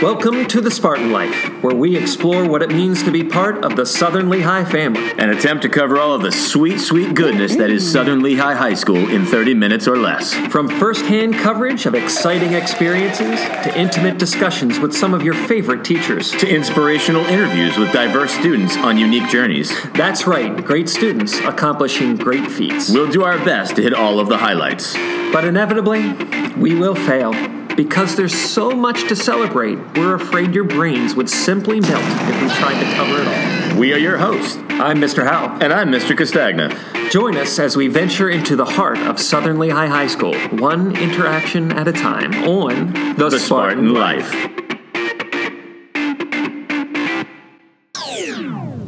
[0.00, 3.74] Welcome to the Spartan Life, where we explore what it means to be part of
[3.74, 5.10] the Southern Lehigh family.
[5.18, 8.74] and attempt to cover all of the sweet, sweet goodness that is Southern Lehigh High
[8.74, 10.32] School in 30 minutes or less.
[10.32, 16.30] From first-hand coverage of exciting experiences to intimate discussions with some of your favorite teachers.
[16.30, 19.72] To inspirational interviews with diverse students on unique journeys.
[19.94, 22.88] That's right, great students accomplishing great feats.
[22.88, 24.94] We'll do our best to hit all of the highlights.
[25.32, 26.12] But inevitably,
[26.56, 27.34] we will fail.
[27.78, 32.48] Because there's so much to celebrate, we're afraid your brains would simply melt if we
[32.56, 33.78] tried to cover it all.
[33.78, 35.24] We are your hosts, I'm Mr.
[35.24, 35.56] Howe.
[35.60, 36.18] and I'm Mr.
[36.18, 36.76] Castagna.
[37.12, 41.70] Join us as we venture into the heart of Southern Lehigh High School, one interaction
[41.70, 44.28] at a time, on The, The Spartan Life.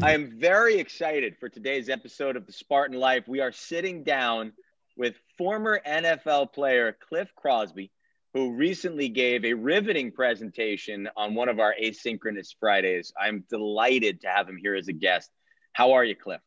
[0.03, 3.29] I am very excited for today's episode of the Spartan Life.
[3.29, 4.53] We are sitting down
[4.97, 7.93] with former NFL player Cliff Crosby,
[8.35, 13.13] who recently gave a riveting presentation on one of our asynchronous Fridays.
[13.21, 15.31] I'm delighted to have him here as a guest.
[15.73, 16.41] How are you, Cliff?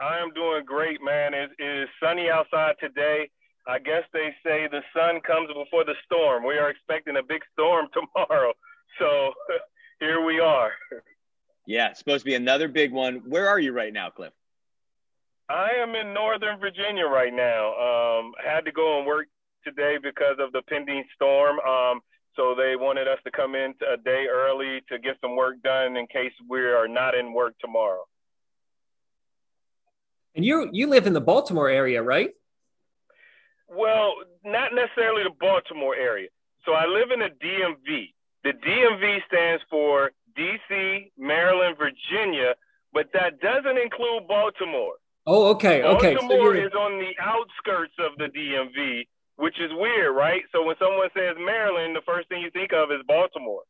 [0.00, 1.32] I am doing great, man.
[1.32, 3.30] It, it is sunny outside today.
[3.68, 6.44] I guess they say the sun comes before the storm.
[6.44, 8.52] We are expecting a big storm tomorrow.
[8.98, 9.32] So
[10.00, 10.72] here we are.
[11.66, 13.22] Yeah, it's supposed to be another big one.
[13.28, 14.32] Where are you right now, Cliff?
[15.48, 18.18] I am in Northern Virginia right now.
[18.18, 19.28] Um, had to go and work
[19.64, 21.58] today because of the pending storm.
[21.60, 22.00] Um,
[22.36, 25.96] so they wanted us to come in a day early to get some work done
[25.96, 28.04] in case we are not in work tomorrow.
[30.34, 32.30] And you you live in the Baltimore area, right?
[33.68, 36.28] Well, not necessarily the Baltimore area.
[36.64, 38.14] So I live in the DMV.
[38.44, 42.54] The DMV stands for DC, Maryland, Virginia,
[42.92, 44.94] but that doesn't include Baltimore.
[45.26, 46.14] Oh, okay, okay.
[46.14, 50.42] Baltimore you're- is on the outskirts of the DMV, which is weird, right?
[50.52, 53.62] So when someone says Maryland, the first thing you think of is Baltimore.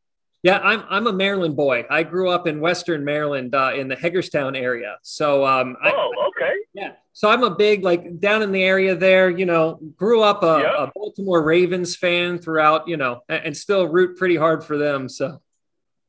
[0.42, 1.84] yeah, I'm I'm a Maryland boy.
[1.90, 4.96] I grew up in Western Maryland, uh, in the Hagerstown area.
[5.02, 6.54] So um, I, oh, okay.
[6.74, 6.92] Yeah.
[7.12, 10.60] So I'm a big like down in the area there, you know, grew up a,
[10.62, 10.84] Yeah.
[10.84, 15.08] a Baltimore Ravens fan throughout, you know, and, and still root pretty hard for them.
[15.08, 15.40] So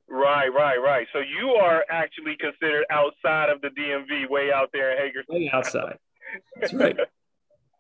[0.09, 1.07] Right, right, right.
[1.11, 5.35] So you are actually considered outside of the DMV, way out there in Hagerstown.
[5.35, 5.97] way outside.
[6.61, 6.95] That's right.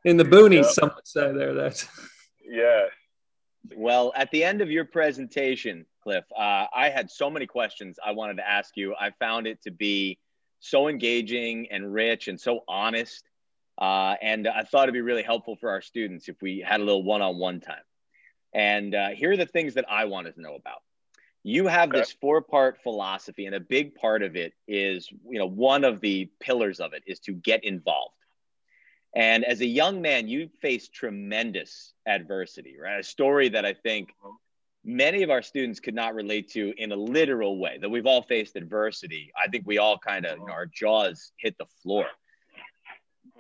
[0.05, 0.71] In the boonies, Yeah.
[0.71, 1.53] some would say there.
[1.53, 1.87] That.
[2.45, 2.87] Yeah.
[3.75, 8.11] Well, at the end of your presentation, Cliff, uh, I had so many questions I
[8.11, 8.93] wanted to ask you.
[8.99, 10.19] I found it to be
[10.59, 13.23] so engaging and rich and so honest.
[13.77, 16.83] Uh, and I thought it'd be really helpful for our students if we had a
[16.83, 17.81] little one on one time.
[18.53, 20.81] And uh, here are the things that I wanted to know about.
[21.43, 21.99] You have Okay.
[21.99, 26.01] this four part philosophy, and a big part of it is, you know, one of
[26.01, 28.13] the pillars of it is to get involved.
[29.15, 32.99] And as a young man, you faced tremendous adversity, right?
[32.99, 34.09] A story that I think
[34.83, 37.77] many of our students could not relate to in a literal way.
[37.79, 39.31] That we've all faced adversity.
[39.37, 42.07] I think we all kind of, you know, our jaws hit the floor.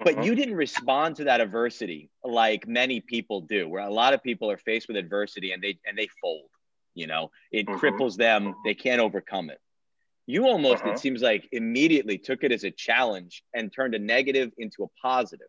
[0.03, 0.25] But Mhm.
[0.25, 4.51] you didn't respond to that adversity like many people do, where a lot of people
[4.51, 6.49] are faced with adversity and they and they fold.
[6.93, 7.79] You know, it Mhm.
[7.79, 8.55] cripples them.
[8.63, 9.59] They can't overcome it.
[10.27, 10.91] You almost, Uh-huh.
[10.91, 14.87] it seems like, immediately took it as a challenge and turned a negative into a
[15.01, 15.47] positive.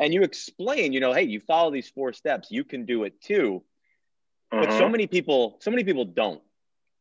[0.00, 3.20] And you explain, you know, hey, you follow these four steps, you can do it
[3.20, 3.62] too.
[4.58, 4.92] But so Mhm.
[4.92, 6.42] many people, so many people don't.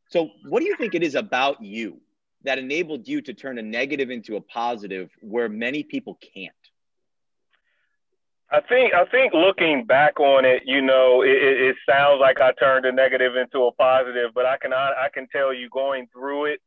[0.10, 2.02] So, what do you think it is about you
[2.44, 6.54] that enabled you to turn a negative into a positive where many people can't?
[8.52, 12.42] I think I think looking back on it, you know, it, it, it sounds like
[12.42, 15.70] I turned a negative into a positive, but I can I, I can tell you
[15.70, 16.62] going through it,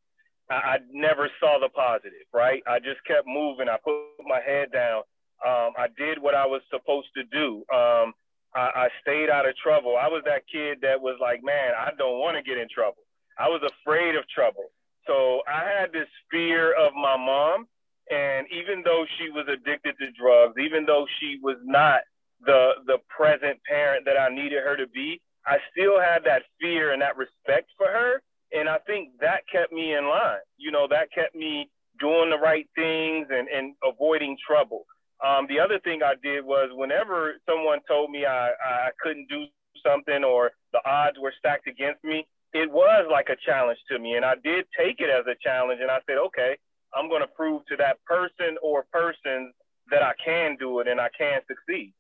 [0.49, 2.27] I, I never saw the positive.
[2.33, 2.63] Right?
[2.67, 3.69] I just kept moving.
[3.69, 3.95] I put
[4.27, 5.03] my head down.
[5.47, 7.65] Um, I did what I was supposed to do.
[7.75, 8.15] Um,
[8.55, 9.97] I, I stayed out of trouble.
[10.01, 13.03] I was that kid that was like, man, I don't want to get in trouble.
[13.39, 14.71] I was afraid of trouble.
[15.07, 17.67] So I had this fear of my mom.
[18.11, 22.01] And even though she was addicted to drugs, even though she was not
[22.45, 26.93] the the present parent that I needed her to be, I still had that fear
[26.93, 28.21] and that respect for her.
[28.53, 30.45] And I think that kept me in line.
[30.59, 34.85] You know, that kept me doing the right things and, and avoiding trouble.
[35.23, 39.45] Um, the other thing I did was whenever someone told me I, I couldn't do
[39.87, 44.17] something or the odds were stacked against me, it was like a challenge to me.
[44.17, 45.81] And I did take it as a challenge.
[45.81, 46.57] And I said, okay,
[46.95, 49.55] I'm going to prove to that person or persons
[49.91, 51.95] that I can do it and I can succeed.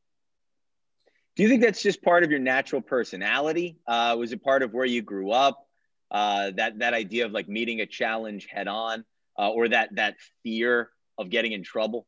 [1.35, 3.79] Do you think that's just part of your natural personality?
[3.87, 5.67] Uh, was it part of where you grew up?
[6.11, 9.03] Uh, that that idea of like meeting a challenge head on,
[9.39, 12.07] uh, or that that fear of getting in trouble?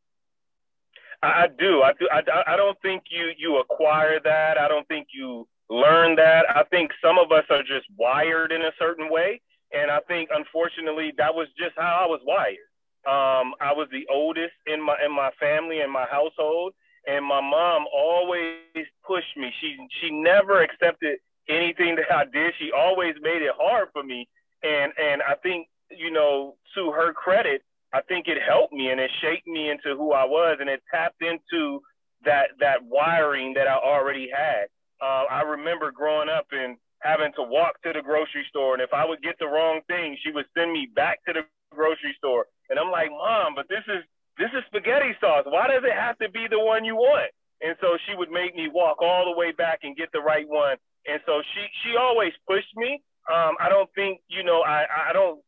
[1.22, 1.82] I do.
[1.82, 2.08] I do.
[2.10, 4.58] I, I don't think you you acquire that.
[4.58, 6.44] I don't think you learn that.
[6.54, 9.40] I think some of us are just wired in a certain way,
[9.72, 12.68] and I think unfortunately that was just how I was wired.
[13.06, 16.72] Um, I was the oldest in my in my family in my household,
[17.06, 19.52] and my mom always pushed me.
[19.60, 21.18] She she never accepted
[21.48, 22.54] anything that I did.
[22.58, 24.28] She always made it hard for me,
[24.62, 27.62] and and I think you know to her credit
[27.94, 30.82] I think it helped me and it shaped me into who I was, and it
[30.92, 31.80] tapped into
[32.24, 34.66] that that wiring that I already had.
[35.00, 38.92] Uh, I remember growing up and having to walk to the grocery store, and if
[38.92, 42.46] I would get the wrong thing, she would send me back to the grocery store,
[42.68, 44.02] and I'm like, Mom, but this is
[44.38, 45.46] this is spaghetti sauce.
[45.46, 47.30] Why does it have to be the one you want?
[47.62, 50.48] And so she would make me walk all the way back and get the right
[50.48, 50.76] one.
[51.06, 52.98] And so she she always pushed me.
[53.30, 55.43] Um, I don't think you know I I don't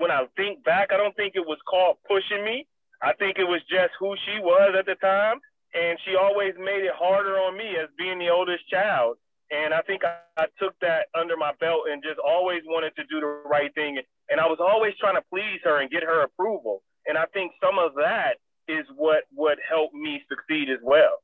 [0.00, 2.66] when I think back I don't think it was called pushing me.
[3.02, 5.40] I think it was just who she was at the time,
[5.74, 9.16] and she always made it harder on me as being the oldest child.
[9.50, 13.04] And I think I, I took that under my belt and just always wanted to
[13.10, 14.00] do the right thing.
[14.30, 16.82] And I was always trying to please her and get her approval.
[17.06, 18.38] And I think some of that
[18.68, 21.18] is what what helped me succeed as well.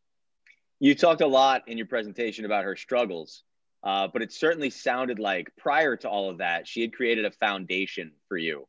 [0.81, 3.45] You talked a lot in your presentation about her struggles,
[3.83, 7.31] uh, but it certainly sounded like prior to all of that, she had created a
[7.31, 8.67] foundation for you.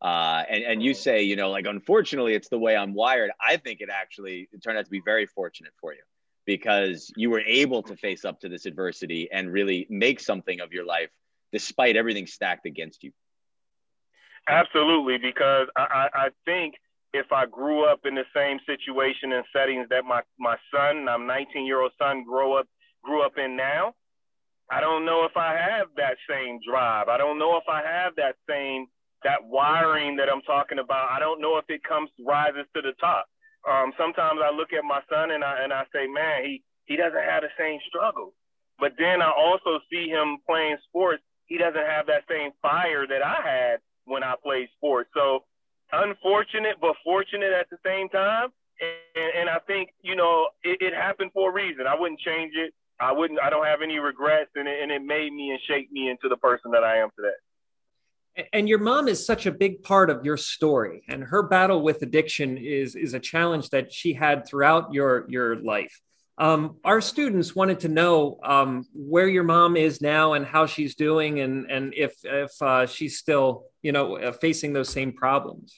[0.00, 3.30] Uh, and, and you say, you know, like, unfortunately, it's the way I'm wired.
[3.40, 6.00] I think it actually it turned out to be very fortunate for you
[6.46, 10.72] because you were able to face up to this adversity and really make something of
[10.72, 11.10] your life
[11.52, 13.12] despite everything stacked against you.
[14.48, 16.74] Absolutely, because I, I think
[17.12, 21.26] if I grew up in the same situation and settings that my, my son, I'm
[21.26, 22.66] 19 year old son, grow up
[23.02, 23.94] grew up in now,
[24.70, 27.08] I don't know if I have that same drive.
[27.08, 28.86] I don't know if I have that same
[29.22, 31.10] that wiring that I'm talking about.
[31.10, 33.26] I don't know if it comes rises to the top.
[33.68, 36.96] Um, sometimes I look at my son and I and I say, man, he he
[36.96, 38.34] doesn't have the same struggle.
[38.78, 41.22] But then I also see him playing sports.
[41.46, 45.10] He doesn't have that same fire that I had when I played sports.
[45.14, 45.44] So
[45.92, 48.48] unfortunate, but fortunate at the same time.
[48.80, 51.86] And, and I think, you know, it, it, happened for a reason.
[51.86, 52.72] I wouldn't change it.
[52.98, 54.49] I wouldn't, I don't have any regrets
[55.68, 58.48] and it, and it made me shaped me into the person that I am today.
[58.52, 62.02] And your mom is such a big part of your story and her battle with
[62.02, 66.00] addiction is, is a challenge that she had throughout your, your life.
[66.40, 70.94] Um, our students wanted to know um, where your mom is now and how she's
[70.94, 75.76] doing, and and if if uh, she's still you know uh, facing those same problems.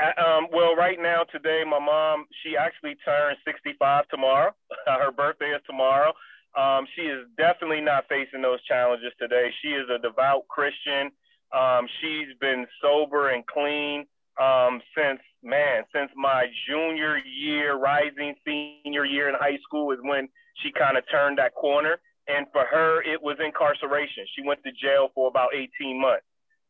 [0.00, 4.54] Um, well, right now today, my mom she actually turned 65 tomorrow.
[4.86, 6.14] Her birthday is tomorrow.
[6.58, 9.50] Um, she is definitely not facing those challenges today.
[9.62, 11.12] She is a devout Christian.
[11.54, 14.06] Um, she's been sober and clean
[14.42, 20.28] um, since man, since my junior year, rising senior year in high school is when
[20.62, 22.00] she kind of turned that corner.
[22.26, 24.26] And for her, it was incarceration.
[24.34, 26.26] She went to jail for about 18 months.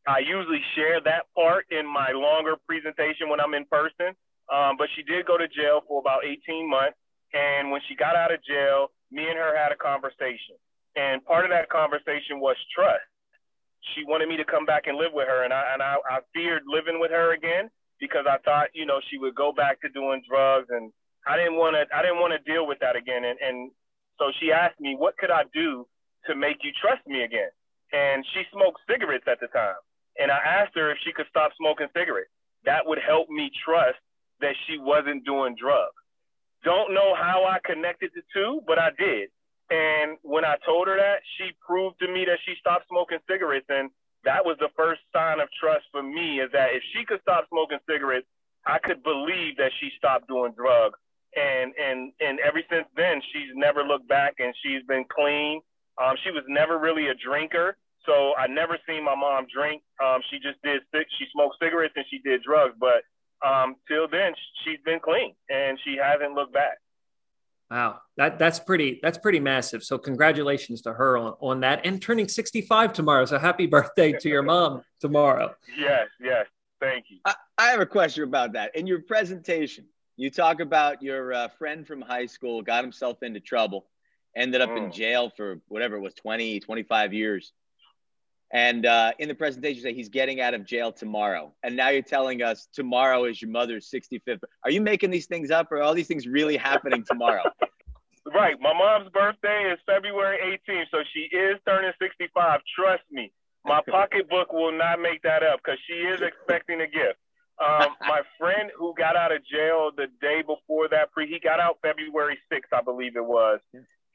[0.06, 4.14] I usually share that part in my longer presentation when I'm in person,
[4.52, 6.96] um, but she did go to jail for about 18 months.
[7.34, 10.56] And when she got out of jail, me and her had a conversation.
[10.96, 13.04] And part of that conversation was trust
[13.94, 16.18] she wanted me to come back and live with her, and I and I, I
[16.34, 17.70] feared living with her again
[18.00, 20.92] because I thought you know she would go back to doing drugs, and
[21.26, 23.70] I didn't want to I didn't want to deal with that again, and and
[24.18, 25.86] so she asked me what could I do
[26.26, 27.50] to make you trust me again,
[27.92, 29.80] and she smoked cigarettes at the time,
[30.18, 32.32] and I asked her if she could stop smoking cigarettes.
[32.64, 33.98] That would help me trust
[34.40, 35.97] that she wasn't doing drugs.
[36.64, 39.30] Don't know how I connected the two, but I did.
[39.70, 43.66] And when I told her that, she proved to me that she stopped smoking cigarettes.
[43.68, 43.90] And
[44.24, 47.48] that was the first sign of trust for me is that if she could stop
[47.48, 48.26] smoking cigarettes,
[48.66, 50.98] I could believe that she stopped doing drugs.
[51.36, 55.60] And and and ever since then, she's never looked back, and she's been clean.
[56.00, 59.82] Um, she was never really a drinker, so I never seen my mom drink.
[60.02, 60.80] Um, she just did
[61.18, 63.04] she smoked cigarettes and she did drugs, but
[63.46, 64.32] um, till then,
[64.64, 66.78] she's been clean and she hasn't looked back.
[67.70, 69.84] Wow, that that's pretty that's pretty massive.
[69.84, 73.26] So congratulations to her on, on that and turning 65 tomorrow.
[73.26, 75.54] So happy birthday to your mom tomorrow.
[75.78, 76.46] Yes, yes.
[76.80, 77.18] Thank you.
[77.24, 78.74] I, I have a question about that.
[78.74, 79.84] In your presentation,
[80.16, 83.86] you talk about your uh, friend from high school got himself into trouble,
[84.34, 84.84] ended up mm.
[84.84, 87.52] in jail for whatever it was 20, 25 years.
[88.50, 91.52] And uh, in the presentation, say he's getting out of jail tomorrow.
[91.62, 94.40] And now you're telling us tomorrow is your mother's 65th.
[94.64, 97.42] Are you making these things up or are all these things really happening tomorrow?
[98.34, 98.56] right.
[98.60, 100.86] My mom's birthday is February 18th.
[100.90, 102.60] So she is turning 65.
[102.74, 103.32] Trust me.
[103.64, 107.18] My pocketbook will not make that up because she is expecting a gift.
[107.60, 111.58] Um, my friend who got out of jail the day before that, pre, he got
[111.58, 113.58] out February 6th, I believe it was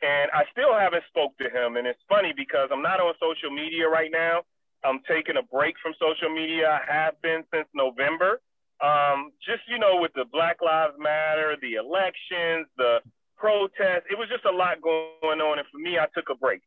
[0.03, 1.77] and I still haven't spoke to him.
[1.77, 4.43] And it's funny because I'm not on social media right now,
[4.84, 6.67] I'm taking a break from social media.
[6.67, 8.43] I have been since November.
[8.84, 13.00] Um, just you know, with the Black Lives Matter, the elections, the
[13.38, 15.60] protests, it was just a lot going on.
[15.60, 16.62] And for me, I took a break.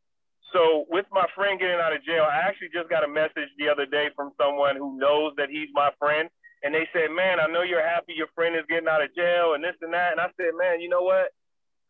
[0.52, 3.68] So with my friend getting out of jail, I actually just got a message the
[3.68, 6.30] other day from someone who knows that he's my friend.
[6.66, 9.54] And they said, man, I know you're happy your friend is getting out of jail
[9.54, 10.10] and this and that.
[10.10, 11.30] And I said, man, you know what?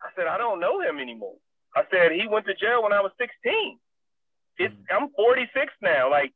[0.05, 1.41] I said, I don't know him anymore.
[1.75, 3.81] I said, he went to jail when I was 16.
[4.59, 6.11] It's, I'm 46 now.
[6.11, 6.33] Like,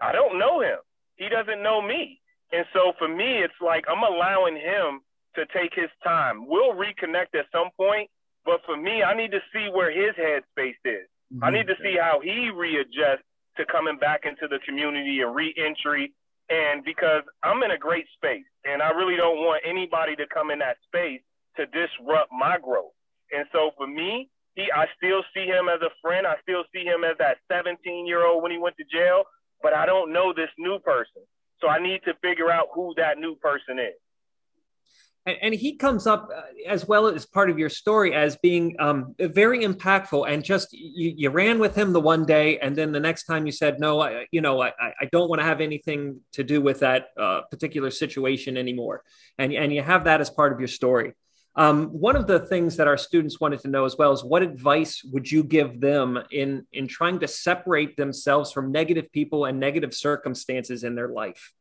[0.00, 0.80] I don't know him.
[1.16, 2.20] He doesn't know me.
[2.50, 5.00] And so for me, it's like I'm allowing him
[5.34, 6.46] to take his time.
[6.46, 8.08] We'll reconnect at some point,
[8.44, 11.08] but for me, I need to see where his headspace is.
[11.28, 11.44] Mm-hmm.
[11.44, 13.24] I need to see how he readjusts
[13.58, 16.12] to coming back into the community and reentry.
[16.48, 20.50] And because I'm in a great space and I really don't want anybody to come
[20.50, 21.20] in that space
[21.56, 22.94] to disrupt my growth.
[23.32, 26.26] And so for me, he, I still see him as a friend.
[26.26, 29.24] I still see him as that 17 year old when he went to jail,
[29.62, 31.22] but I don't know this new person.
[31.60, 33.98] So I need to figure out who that new person is
[35.26, 38.76] and, and he comes up uh, as well as part of your story as being
[38.78, 42.92] um, very impactful and just you, you, ran with him the one day and then
[42.92, 45.60] the next time you said no I, you know i, I don't want to have
[45.60, 49.02] anything to do with that uh, particular situation anymore.
[49.38, 51.12] And, and you have that as part of your story.
[51.54, 54.42] Um, one of the things that our students wanted to know as well is what
[54.42, 59.58] advice would you give them in in trying to separate themselves from negative people and
[59.58, 61.52] negative circumstances in their life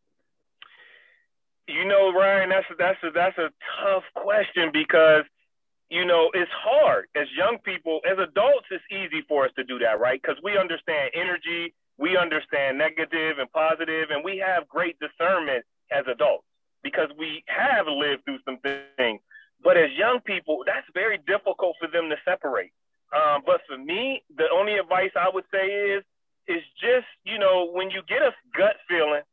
[1.67, 3.49] you know, Ryan, that's a, that's a, that's a
[3.81, 5.23] tough question because
[5.89, 8.01] you know it's hard as young people.
[8.09, 10.21] As adults, it's easy for us to do that, right?
[10.21, 16.05] Because we understand energy, we understand negative and positive, and we have great discernment as
[16.11, 16.45] adults
[16.83, 18.59] because we have lived through some
[18.97, 19.21] things.
[19.63, 22.71] But as young people, that's very difficult for them to separate.
[23.15, 26.03] Um, but for me, the only advice I would say is
[26.47, 29.25] is just you know when you get a gut feeling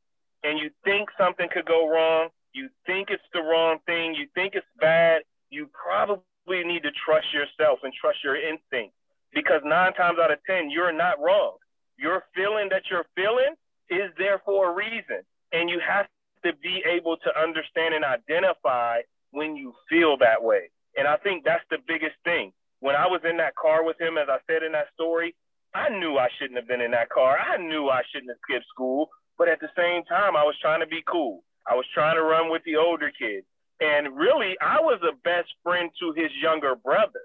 [0.44, 4.54] and you think something could go wrong, you think it's the wrong thing, you think
[4.54, 6.22] it's bad, you probably
[6.64, 8.94] need to trust yourself and trust your instinct
[9.34, 11.56] because nine times out of 10, you're not wrong.
[11.98, 13.54] Your feeling that you're feeling
[13.88, 15.22] is there for a reason.
[15.52, 16.06] And you have
[16.44, 20.70] to be able to understand and identify when you feel that way.
[20.96, 22.52] And I think that's the biggest thing.
[22.80, 25.34] When I was in that car with him, as I said in that story,
[25.74, 27.38] I knew I shouldn't have been in that car.
[27.38, 29.08] I knew I shouldn't have skipped school.
[29.38, 31.42] But at the same time, I was trying to be cool.
[31.66, 33.46] I was trying to run with the older kids.
[33.80, 37.20] And really, I was a best friend to his younger brother.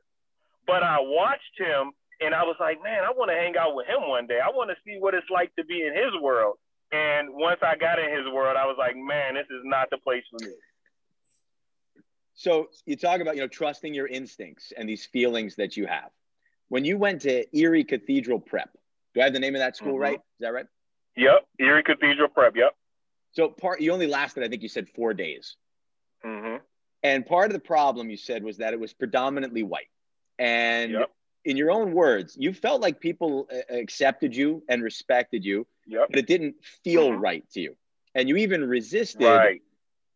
[0.65, 3.87] But I watched him and I was like, man, I want to hang out with
[3.87, 4.39] him one day.
[4.43, 6.57] I want to see what it's like to be in his world.
[6.91, 9.97] And once I got in his world, I was like, man, this is not the
[9.97, 10.53] place for me.
[12.33, 16.09] So you talk about, you know, trusting your instincts and these feelings that you have.
[16.69, 18.69] When you went to Erie Cathedral Prep,
[19.13, 20.01] do I have the name of that school mm-hmm.
[20.01, 20.15] right?
[20.15, 20.65] Is that right?
[21.17, 22.55] Yep, Erie Cathedral Prep.
[22.55, 22.75] Yep.
[23.31, 25.57] So part you only lasted, I think you said four days.
[26.25, 26.57] Mm-hmm.
[27.03, 29.89] And part of the problem you said was that it was predominantly white.
[30.39, 31.11] And yep.
[31.45, 36.07] in your own words, you felt like people uh, accepted you and respected you, yep.
[36.09, 37.21] but it didn't feel mm-hmm.
[37.21, 37.75] right to you.
[38.15, 39.61] And you even resisted right.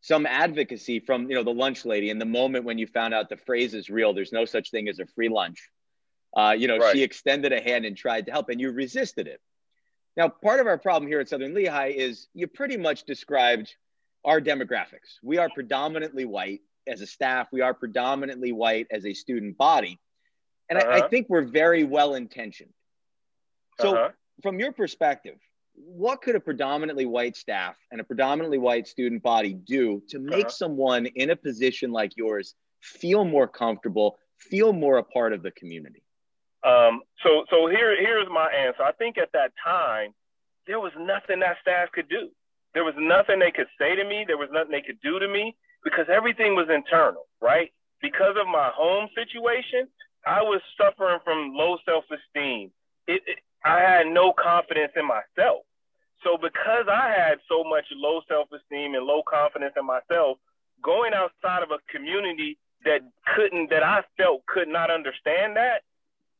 [0.01, 2.10] some advocacy from you know the lunch lady.
[2.10, 4.88] In the moment when you found out the phrase is real, there's no such thing
[4.88, 5.70] as a free lunch.
[6.36, 6.93] Uh, you know, right.
[6.93, 9.39] she extended a hand and tried to help, and you resisted it.
[10.18, 13.74] Now, part of our problem here at Southern Lehigh is you pretty much described
[14.25, 15.18] our demographics.
[15.24, 20.00] We are predominantly white as a staff, we are predominantly white as a student body.
[20.70, 20.89] And uh-huh.
[20.89, 21.10] I, I, uh-huh.
[21.10, 22.74] think we're very well intentioned.
[23.80, 24.10] So, uh-huh.
[24.41, 25.38] from your perspective,
[25.75, 30.46] what could a predominantly white staff and a predominantly white student body do to make
[30.46, 30.50] uh-huh.
[30.50, 35.51] someone in a position like yours feel more comfortable, feel more a part of the
[35.51, 36.03] community?
[36.63, 38.84] Um, so so here here's my answer.
[38.84, 40.13] I think at that time
[40.68, 42.30] there was nothing that staff could do.
[42.74, 44.24] There was nothing they could say to me.
[44.25, 47.72] There was nothing they could do to me because everything was internal, right?
[48.01, 49.88] Because of my home situation,
[50.25, 52.72] I was suffering from low self-esteem.
[53.08, 55.65] It, it, I had no confidence in myself.
[56.24, 60.38] So because I had so much low self-esteem and low confidence in myself,
[60.84, 63.01] going outside of a community that
[63.36, 65.82] couldn't, that I felt could not understand that,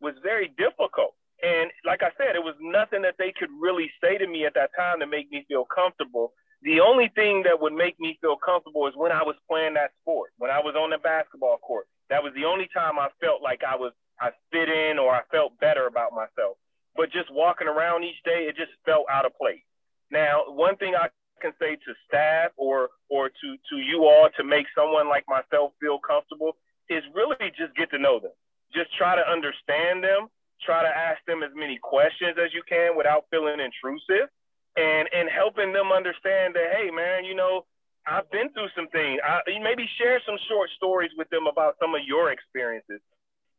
[0.02, 1.16] was very difficult.
[1.42, 4.54] And like I said, it was nothing that they could really say to me at
[4.54, 6.34] that time to make me feel comfortable.
[6.62, 9.92] The only thing that would make me feel comfortable is when I was playing that
[10.02, 11.88] sport, when I was on the basketball court.
[12.10, 15.22] That was the only time I felt like I was I fit in or I
[15.32, 16.58] felt better about myself.
[16.96, 19.66] But just walking around each day, it just felt out of place.
[20.12, 21.10] Now, one thing I
[21.42, 25.74] can say to staff or or to to you all to make someone like myself
[25.82, 26.58] feel comfortable
[26.90, 28.36] is really just get to know them
[28.74, 30.28] just try to understand them,
[30.64, 34.30] try to ask them as many questions as you can without feeling intrusive.
[34.78, 37.66] and and helping them understand that hey man you know
[38.08, 39.20] I've been through some things.
[39.24, 43.00] I, maybe share some short stories with them about some of your experiences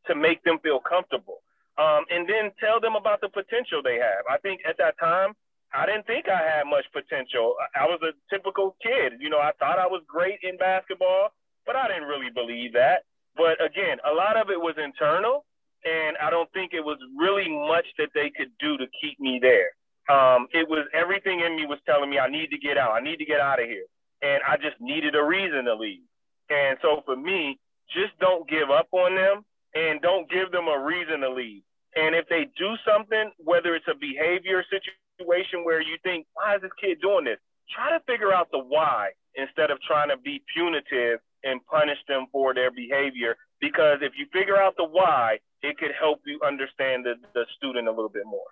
[0.06, 1.42] to make them feel comfortable.
[1.78, 4.26] Um, and then tell them about the potential they have.
[4.28, 5.32] I think at that time,
[5.72, 7.54] I didn't think I had much potential.
[7.74, 9.14] I was a typical kid.
[9.20, 11.32] You know, I thought I was great in basketball,
[11.64, 13.04] but I didn't really believe that.
[13.36, 15.44] But again, a lot of it was internal,
[15.84, 19.40] and I don't think it was really much that they could do to keep me
[19.40, 19.72] there.
[20.10, 22.92] Um, it was everything in me was telling me I need to get out.
[22.92, 23.86] I need to get out of here
[24.22, 26.06] and I just needed a reason to leave.
[26.48, 27.58] And so for me,
[27.90, 31.62] just don't give up on them and don't give them a reason to leave.
[31.96, 36.62] And if they do something, whether it's a behavior situation where you think, why is
[36.62, 37.38] this kid doing this?
[37.74, 42.26] Try to figure out the why instead of trying to be punitive and punish them
[42.32, 43.36] for their behavior.
[43.60, 47.88] Because if you figure out the why, it could help you understand the, the student
[47.88, 48.46] a little bit more.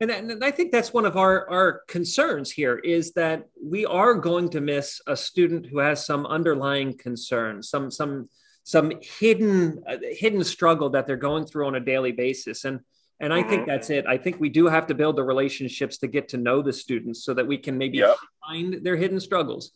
[0.00, 4.14] And, and I think that's one of our, our concerns here is that we are
[4.14, 8.28] going to miss a student who has some underlying concern, some some
[8.64, 12.64] some hidden uh, hidden struggle that they're going through on a daily basis.
[12.64, 12.80] And
[13.20, 13.70] and I think mm-hmm.
[13.70, 14.04] that's it.
[14.06, 17.24] I think we do have to build the relationships to get to know the students
[17.24, 18.16] so that we can maybe yep.
[18.44, 19.70] find their hidden struggles.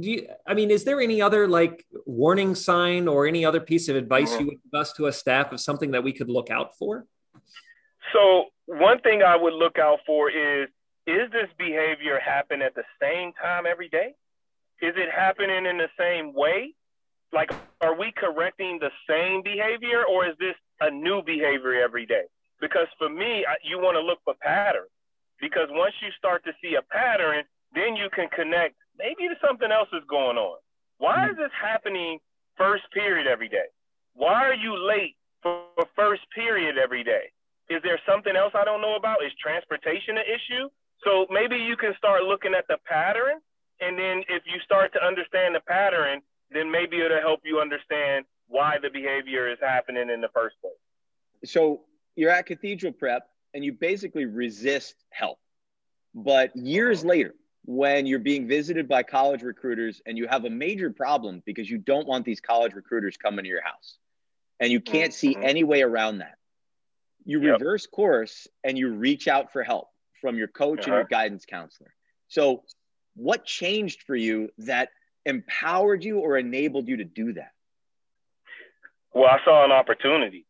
[0.00, 3.88] Do you, I mean, is there any other like warning sign or any other piece
[3.88, 4.40] of advice mm-hmm.
[4.40, 7.06] you would give us to a staff of something that we could look out for?
[8.12, 10.68] So one thing I would look out for is
[11.06, 14.14] is this behavior happen at the same time every day?
[14.82, 16.74] Is it happening in the same way?
[17.32, 17.50] Like,
[17.80, 22.24] are we correcting the same behavior or is this a new behavior every day?
[22.60, 24.90] Because for me, you want to look for patterns.
[25.40, 28.74] Because once you start to see a pattern, then you can connect.
[28.98, 30.58] Maybe there's something else is going on.
[30.98, 31.30] Why mm-hmm.
[31.30, 32.18] is this happening
[32.56, 33.70] first period every day?
[34.14, 35.62] Why are you late for
[35.94, 37.30] first period every day?
[37.70, 39.24] Is there something else I don't know about?
[39.24, 40.68] Is transportation an issue?
[41.04, 43.38] So maybe you can start looking at the pattern.
[43.80, 48.24] And then if you start to understand the pattern, then maybe it'll help you understand
[48.48, 50.72] why the behavior is happening in the first place.
[51.44, 51.82] So
[52.16, 55.38] you're at Cathedral Prep and you basically resist help.
[56.14, 57.10] But years uh-huh.
[57.10, 57.34] later,
[57.70, 61.76] when you're being visited by college recruiters and you have a major problem because you
[61.76, 63.98] don't want these college recruiters coming to your house
[64.58, 65.44] and you can't see mm-hmm.
[65.44, 66.38] any way around that
[67.28, 67.60] you yep.
[67.60, 69.88] reverse course and you reach out for help
[70.20, 70.84] from your coach uh-huh.
[70.84, 71.08] and your uh-huh.
[71.10, 71.94] guidance counselor.
[72.28, 72.64] So,
[73.14, 74.88] what changed for you that
[75.26, 77.52] empowered you or enabled you to do that?
[79.12, 80.46] Well, I saw an opportunity,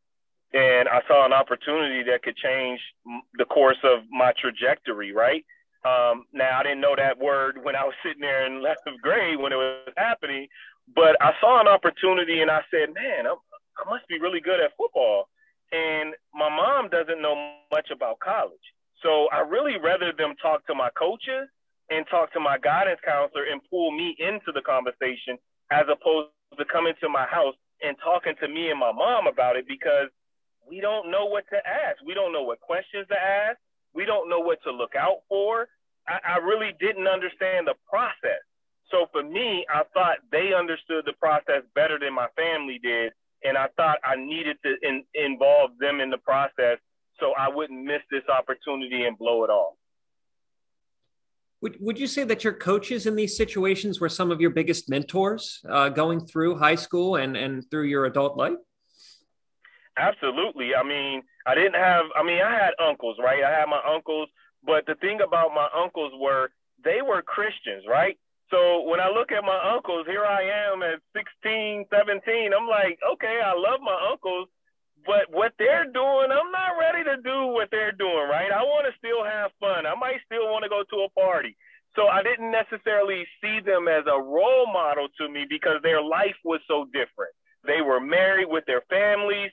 [0.53, 2.81] and I saw an opportunity that could change
[3.35, 5.45] the course of my trajectory, right?
[5.89, 9.39] Um, now, I didn't know that word when I was sitting there in 11th grade
[9.41, 10.49] when it was happening,
[10.95, 13.41] but I saw an opportunity and I said, man, I'm,
[13.79, 15.29] I must be really good at football
[15.73, 17.35] and my mom doesn't know
[17.71, 18.65] much about college.
[19.03, 21.49] So I really rather them talk to my coaches
[21.91, 25.39] and talk to my guidance counselor and pull me into the conversation
[25.71, 29.57] as opposed to coming to my house and talking to me and my mom about
[29.57, 30.09] it because
[30.69, 32.03] we don't know what to ask.
[32.05, 33.59] We don't know what questions to ask.
[33.95, 35.69] We don't know what to look out for.
[36.09, 38.43] I, I really didn't understand the process.
[38.91, 43.13] So for me, I thought they understood the process better than my family did
[43.45, 46.79] and I thought I needed to in, involve them in the process
[47.21, 49.75] so I wouldn't miss this opportunity and blow it off.
[51.61, 54.89] Would, would you say that your coaches in these situations were some of your biggest
[54.89, 58.59] mentors uh, going through high school and, and through your adult life?
[59.97, 60.77] Absolutely.
[60.77, 63.43] I mean, I didn't have, I mean, I had uncles, right?
[63.43, 64.29] I had my uncles,
[64.65, 66.51] but the thing about my uncles were
[66.85, 68.19] they were Christians, right?
[68.51, 72.51] So when I look at my uncles, here I am at 16, 17.
[72.55, 74.49] I'm like, okay, I love my uncles,
[75.05, 78.51] but what they're doing, I'm not ready to do what they're doing, right?
[78.51, 79.85] I want to still have fun.
[79.85, 81.57] I might still want to go to a party.
[81.95, 86.37] So I didn't necessarily see them as a role model to me because their life
[86.45, 87.35] was so different.
[87.67, 89.51] They were married with their families.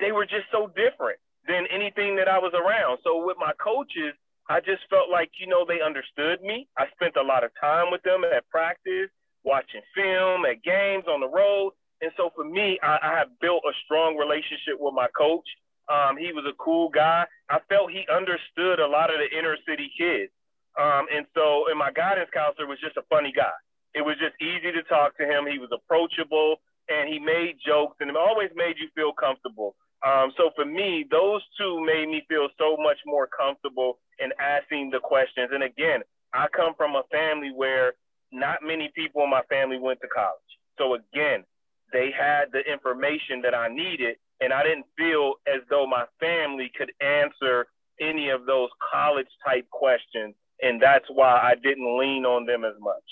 [0.00, 2.98] They were just so different than anything that I was around.
[3.04, 4.12] So with my coaches,
[4.48, 6.68] I just felt like, you know, they understood me.
[6.76, 9.12] I spent a lot of time with them at practice,
[9.44, 11.72] watching film, at games, on the road.
[12.00, 15.46] And so for me, I, I have built a strong relationship with my coach.
[15.88, 17.24] Um, he was a cool guy.
[17.48, 20.32] I felt he understood a lot of the inner city kids.
[20.78, 23.56] Um, and so, and my guidance counselor was just a funny guy.
[23.94, 25.44] It was just easy to talk to him.
[25.50, 29.76] He was approachable and he made jokes and always made you feel comfortable.
[30.06, 34.90] Um, so for me, those two made me feel so much more comfortable in asking
[34.90, 35.50] the questions.
[35.52, 36.00] And again,
[36.32, 37.94] I come from a family where
[38.30, 40.38] not many people in my family went to college.
[40.78, 41.44] So again,
[41.92, 46.70] they had the information that I needed, and I didn't feel as though my family
[46.76, 47.66] could answer
[48.00, 52.74] any of those college type questions and that's why I didn't lean on them as
[52.80, 53.04] much.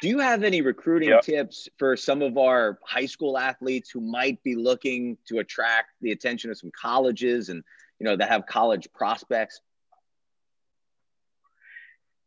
[0.00, 1.22] Do you have any recruiting yep.
[1.22, 6.12] tips for some of our high school athletes who might be looking to attract the
[6.12, 7.62] attention of some colleges and
[7.98, 9.60] you know that have college prospects?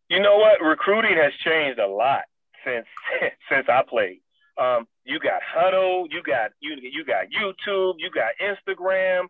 [0.10, 0.62] You know what?
[0.62, 2.24] Recruiting has changed a lot
[2.64, 2.86] since
[3.52, 4.22] since I played.
[4.56, 9.22] Um, you got Hudl, you got you you got YouTube, you got Instagram.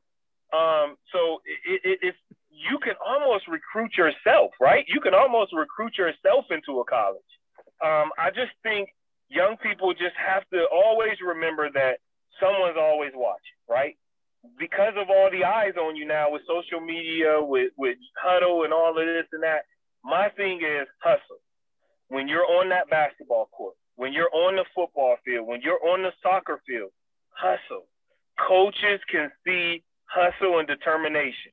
[0.54, 2.18] Um, so it, it, it's
[2.52, 4.86] you can almost recruit yourself, right?
[4.88, 7.22] You can almost recruit yourself into a college.
[7.82, 8.90] Um, I just think
[9.30, 12.00] young people just have to always remember that
[12.40, 13.98] someone's always watching, right?
[14.60, 18.74] Because of all the eyes on you now with social media, with with Hudl and
[18.74, 19.64] all of this and that.
[20.04, 21.40] My thing is hustle.
[22.10, 26.04] When you're on that basketball court, when you're on the football field, when you're on
[26.04, 26.92] the soccer field,
[27.30, 27.88] hustle.
[28.38, 31.52] Coaches can see hustle and determination.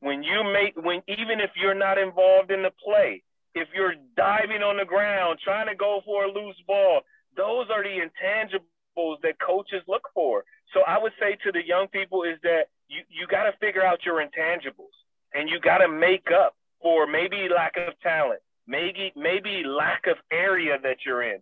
[0.00, 3.22] When you make, when even if you're not involved in the play,
[3.54, 7.00] if you're diving on the ground trying to go for a loose ball,
[7.36, 10.44] those are the intangibles that coaches look for.
[10.72, 13.84] So I would say to the young people is that you, you got to figure
[13.84, 14.94] out your intangibles
[15.32, 20.16] and you got to make up for maybe lack of talent, maybe maybe lack of
[20.32, 21.40] area that you're in.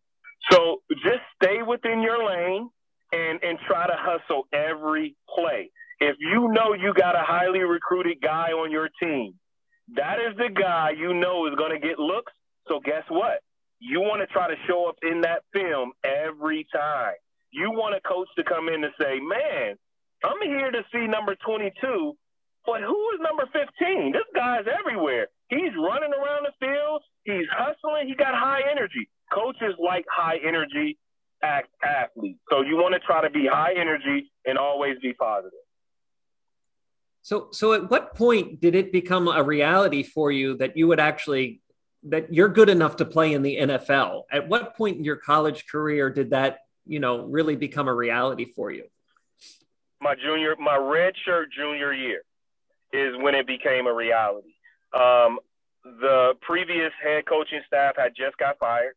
[0.50, 2.70] So just stay within your lane
[3.12, 5.70] and and try to hustle every play.
[6.00, 9.34] If you know you got a highly recruited guy on your team,
[9.96, 12.32] that is the guy you know is going to get looks.
[12.68, 13.42] So guess what?
[13.80, 17.14] You want to try to show up in that film every time.
[17.52, 19.76] You want a coach to come in and say, "Man,
[20.24, 22.14] I'm here to see number 22
[22.66, 24.12] but who is number 15?
[24.12, 25.28] This guy's everywhere.
[25.48, 27.02] He's running around the field.
[27.24, 28.08] He's hustling.
[28.08, 29.08] He got high energy.
[29.34, 30.98] Coaches like high energy
[31.42, 32.40] athletes.
[32.50, 35.61] So you want to try to be high energy and always be positive.
[37.22, 41.00] So, so at what point did it become a reality for you that you would
[41.00, 41.60] actually
[42.04, 44.22] that you're good enough to play in the NFL?
[44.30, 48.44] At what point in your college career did that, you know, really become a reality
[48.44, 48.84] for you?
[50.00, 52.22] My junior, my red shirt junior year
[52.92, 54.54] is when it became a reality.
[54.92, 55.38] Um,
[55.84, 58.94] the previous head coaching staff had just got fired.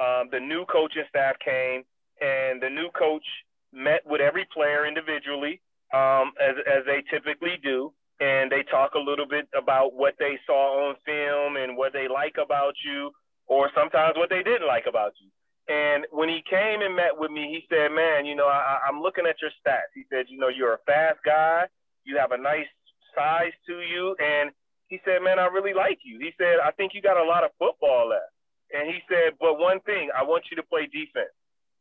[0.00, 1.84] Um, the new coaching staff came,
[2.20, 3.24] and the new coach
[3.72, 5.60] met with every player individually,
[5.92, 7.92] um, as, as they typically do.
[8.18, 12.08] And they talk a little bit about what they saw on film and what they
[12.08, 13.12] like about you,
[13.46, 15.28] or sometimes what they didn't like about you.
[15.68, 19.02] And when he came and met with me, he said, Man, you know, I, I'm
[19.02, 19.90] looking at your stats.
[19.94, 21.66] He said, You know, you're a fast guy.
[22.04, 22.70] You have a nice
[23.14, 24.14] size to you.
[24.22, 24.50] And
[24.88, 26.18] he said, Man, I really like you.
[26.20, 28.30] He said, I think you got a lot of football left.
[28.72, 31.34] And he said, But one thing, I want you to play defense.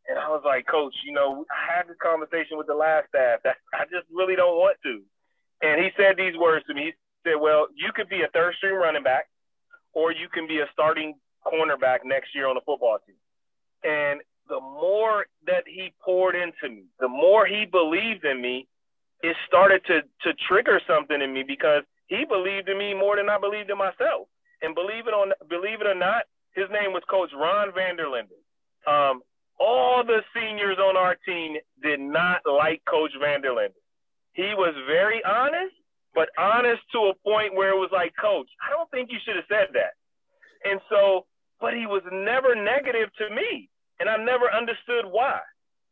[0.08, 3.40] And I was like, Coach, you know, I had this conversation with the last staff
[3.44, 5.02] that I just really don't want to.
[5.62, 6.94] And he said these words to me.
[6.94, 9.28] He said, Well, you could be a third string running back,
[9.94, 11.16] or you can be a starting
[11.46, 13.16] cornerback next year on the football team.
[13.84, 18.68] And the more that he poured into me, the more he believed in me,
[19.24, 23.30] it started to to trigger something in me because he believed in me more than
[23.30, 24.28] I believed in myself.
[24.62, 28.38] And believe it on believe it or not, his name was Coach Ron Vanderlinden.
[28.86, 29.22] Um,
[29.60, 33.80] all the seniors on our team did not like Coach Vanderlinden.
[34.34, 35.76] He was very honest,
[36.14, 39.36] but honest to a point where it was like, Coach, I don't think you should
[39.36, 39.96] have said that.
[40.70, 41.26] And so,
[41.62, 45.40] but he was never negative to me, and I never understood why.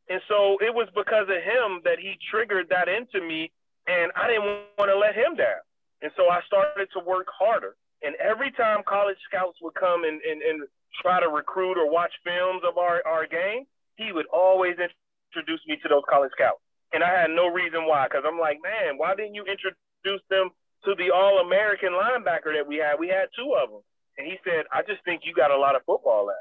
[0.09, 3.51] And so it was because of him that he triggered that into me,
[3.87, 4.43] and I didn't
[4.77, 5.63] want to let him down.
[6.01, 7.75] And so I started to work harder.
[8.03, 10.67] And every time college scouts would come and, and, and
[11.01, 15.77] try to recruit or watch films of our, our game, he would always introduce me
[15.81, 16.59] to those college scouts.
[16.93, 20.49] And I had no reason why, because I'm like, man, why didn't you introduce them
[20.85, 22.99] to the All American linebacker that we had?
[22.99, 23.81] We had two of them.
[24.17, 26.37] And he said, I just think you got a lot of football left.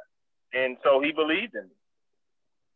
[0.53, 1.77] And so he believed in me.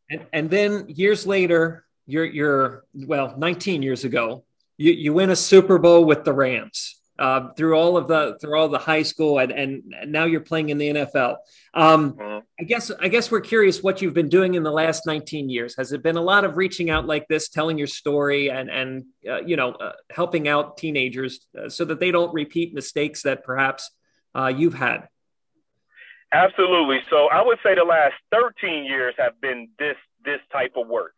[0.09, 4.45] And, and then years later, you're, you're well, 19 years ago,
[4.79, 6.97] you, you win a Super Bowl with the Rams.
[7.19, 10.69] Uh, through all of the through all the high school and, and now you're playing
[10.69, 11.37] in the NFL.
[11.73, 12.39] Um, mm-hmm.
[12.61, 15.75] I guess I guess we're curious what you've been doing in the last 19 years.
[15.79, 19.05] Has it been a lot of reaching out like this, telling your story, and and
[19.27, 23.45] uh, you know uh, helping out teenagers uh, so that they don't repeat mistakes that
[23.45, 23.91] perhaps
[24.35, 25.09] uh, you've had?
[26.33, 27.01] Absolutely.
[27.09, 31.15] So I would say the last 13 years have been this this type of work.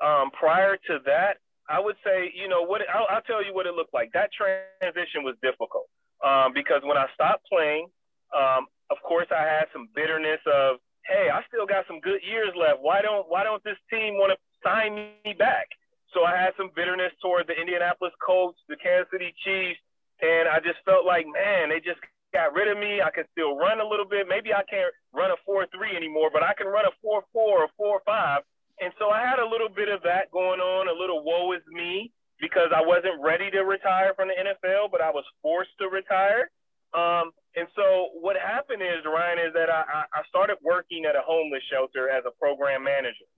[0.00, 1.36] Um, prior to that,
[1.72, 4.12] I would say, you know, what I'll, I'll, tell you what it looked like.
[4.12, 5.88] That transition was difficult
[6.20, 7.88] um, because when I stopped playing,
[8.36, 12.52] um, of course, I had some bitterness of, hey, I still got some good years
[12.52, 12.84] left.
[12.84, 15.72] Why don't Why don't this team want to sign me back?
[16.12, 19.80] So I had some bitterness toward the Indianapolis Colts, the Kansas City Chiefs,
[20.20, 22.04] and I just felt like, man, they just
[22.36, 23.00] got rid of me.
[23.00, 24.28] I can still run a little bit.
[24.28, 27.64] Maybe I can't run a 4 3 anymore, but I can run a 4 4
[27.64, 28.44] or 4 5.
[28.82, 31.62] And so I had a little bit of that going on, a little woe is
[31.70, 35.86] me, because I wasn't ready to retire from the NFL, but I was forced to
[35.86, 36.50] retire.
[36.90, 41.22] Um, and so what happened is, Ryan, is that I, I started working at a
[41.22, 43.28] homeless shelter as a program manager.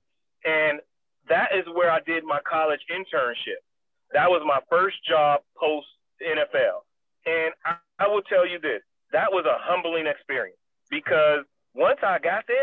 [0.44, 0.80] And
[1.28, 3.61] that is where I did my college internship.
[4.12, 5.87] That was my first job post
[6.24, 6.88] NFL.
[7.26, 8.80] And I, I will tell you this
[9.12, 10.59] that was a humbling experience
[10.90, 12.53] because once I got there,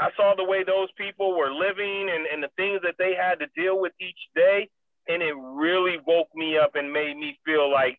[0.00, 3.38] I saw the way those people were living and, and the things that they had
[3.40, 4.68] to deal with each day.
[5.08, 7.98] And it really woke me up and made me feel like,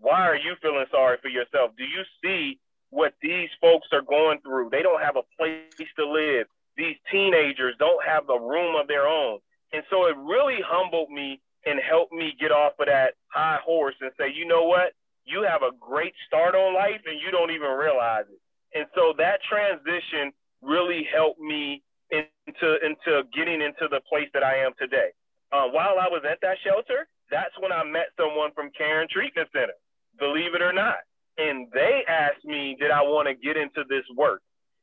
[0.00, 1.72] why are you feeling sorry for yourself?
[1.78, 2.58] Do you see
[2.90, 4.70] what these folks are going through?
[4.70, 6.46] They don't have a place to live.
[6.76, 9.38] These teenagers don't have a room of their own.
[9.72, 13.96] And so it really humbled me and helped me get off of that high horse
[14.00, 14.92] and say, you know what?
[15.24, 18.40] You have a great start on life and you don't even realize it.
[18.78, 24.56] And so that transition really helped me into into getting into the place that I
[24.64, 25.10] am today.
[25.52, 29.48] Uh, while I was at that shelter, that's when I met someone from Caron Treatment
[29.52, 29.76] Center,
[30.18, 31.04] believe it or not.
[31.38, 34.42] And they asked me, did I want to get into this work?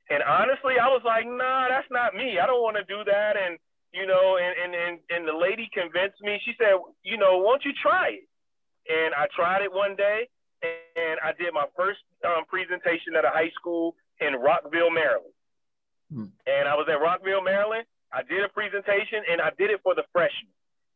[0.10, 2.40] And honestly, I was like, nah, that's not me.
[2.40, 3.34] I don't want to do that.
[3.36, 3.58] And
[3.96, 6.36] you know, and, and, and, and the lady convinced me.
[6.44, 8.28] She said, you know, won't you try it?
[8.92, 10.28] And I tried it one day,
[10.62, 15.35] and I did my first um, presentation at a high school in Rockville, Maryland.
[16.12, 16.26] Hmm.
[16.46, 17.86] And I was at Rockville, Maryland.
[18.12, 20.52] I did a presentation, and I did it for the freshmen.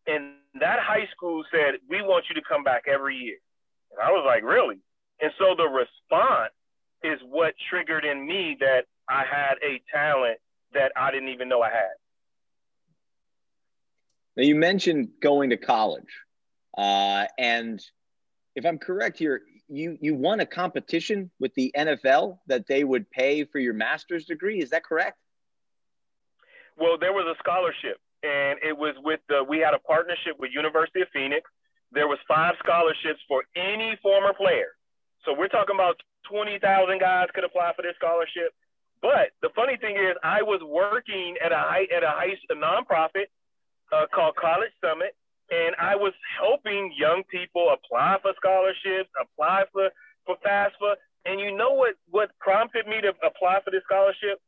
[0.07, 3.37] And that high school said, we want you to come back every year.
[3.91, 4.79] And I was like, really?
[5.21, 6.53] And so the response
[7.03, 10.39] is what triggered in me that I had a talent
[10.73, 11.95] that I didn't even know I had.
[14.37, 16.23] Now you mentioned going to college,
[16.77, 17.81] uh, and
[18.55, 23.09] if I'm correct here, you you won a competition with the NFL that they would
[23.09, 24.61] pay for your master's degree.
[24.61, 25.17] Is that correct?
[26.77, 29.43] Well, there was a scholarship, and it was with the.
[29.43, 31.49] We had a partnership with University of Phoenix.
[31.91, 34.69] There was five scholarships for any former player.
[35.25, 38.53] So we're talking about twenty thousand guys could apply for this scholarship.
[39.01, 42.55] But the funny thing is, I was working at a high, at a high a
[42.55, 43.27] nonprofit
[43.91, 45.15] uh, called College Summit,
[45.51, 49.89] and I was helping young people apply for scholarships, apply for
[50.25, 50.95] for FAFSA.
[51.25, 54.39] And you know what what prompted me to apply for this scholarship?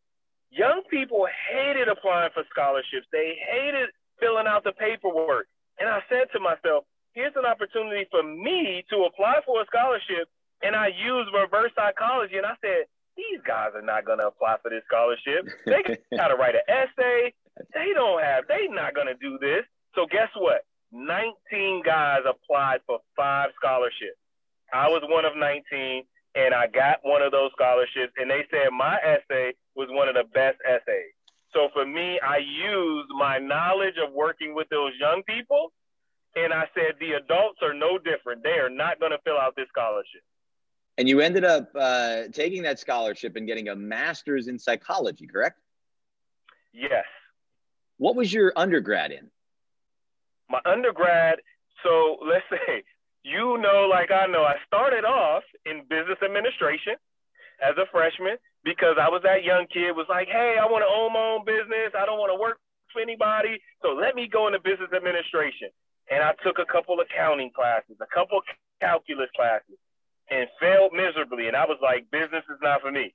[0.52, 3.08] Young people hated applying for scholarships.
[3.12, 5.48] They hated filling out the paperwork.
[5.80, 10.30] And I said to myself, here's an opportunity for me to apply for a scholarship.
[10.62, 12.38] And I used reverse psychology.
[12.38, 12.86] And I said,
[13.18, 15.48] these guys are not going to apply for this scholarship.
[15.66, 15.82] They
[16.16, 17.34] got to write an essay.
[17.74, 19.66] They don't have, they're not going to do this.
[19.96, 20.64] So guess what?
[20.92, 24.18] 19 guys applied for five scholarships.
[24.74, 26.04] I was one of 19
[26.36, 30.16] and I got one of those scholarships and they said my essay was one of
[30.16, 31.14] the best essays.
[31.54, 35.72] So for me, I used my knowledge of working with those young people
[36.36, 38.44] and I said the adults are no different.
[38.44, 40.22] They are not going to fill out this scholarship.
[40.98, 45.60] And you ended up uh, taking that scholarship and getting a master's in psychology, correct?
[46.74, 47.06] Yes.
[47.98, 49.30] What was your undergrad in?
[50.52, 51.40] My undergrad,
[51.84, 52.84] so let's say,
[53.24, 57.00] you know, like I know, I started off in business administration
[57.64, 60.92] as a freshman because I was that young kid was like, hey, I want to
[60.92, 61.96] own my own business.
[61.98, 62.60] I don't want to work
[62.92, 63.62] for anybody.
[63.82, 65.70] So let me go into business administration.
[66.10, 68.42] And I took a couple accounting classes, a couple
[68.82, 69.80] calculus classes,
[70.30, 71.48] and failed miserably.
[71.48, 73.14] And I was like, business is not for me.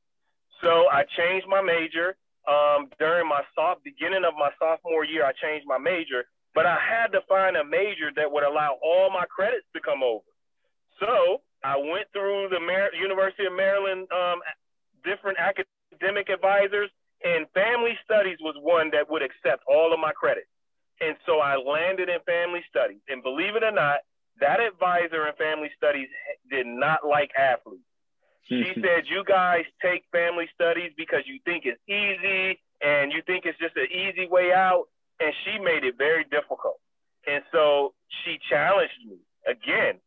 [0.62, 5.32] So I changed my major um, during my soft beginning of my sophomore year, I
[5.32, 9.28] changed my major, but I had to find a major that would allow all my
[9.28, 10.24] credits to come over.
[10.98, 14.40] So I went through the Mar- University of Maryland um,
[15.04, 16.88] different academic advisors,
[17.22, 20.48] and family studies was one that would accept all of my credits.
[20.98, 23.04] And so I landed in family studies.
[23.08, 24.00] And believe it or not,
[24.40, 26.08] that advisor in family studies
[26.50, 27.84] did not like athletes.
[28.48, 33.44] She said, You guys take family studies because you think it's easy and you think
[33.44, 34.88] it's just an easy way out.
[35.20, 36.78] And she made it very difficult.
[37.26, 39.98] And so she challenged me again,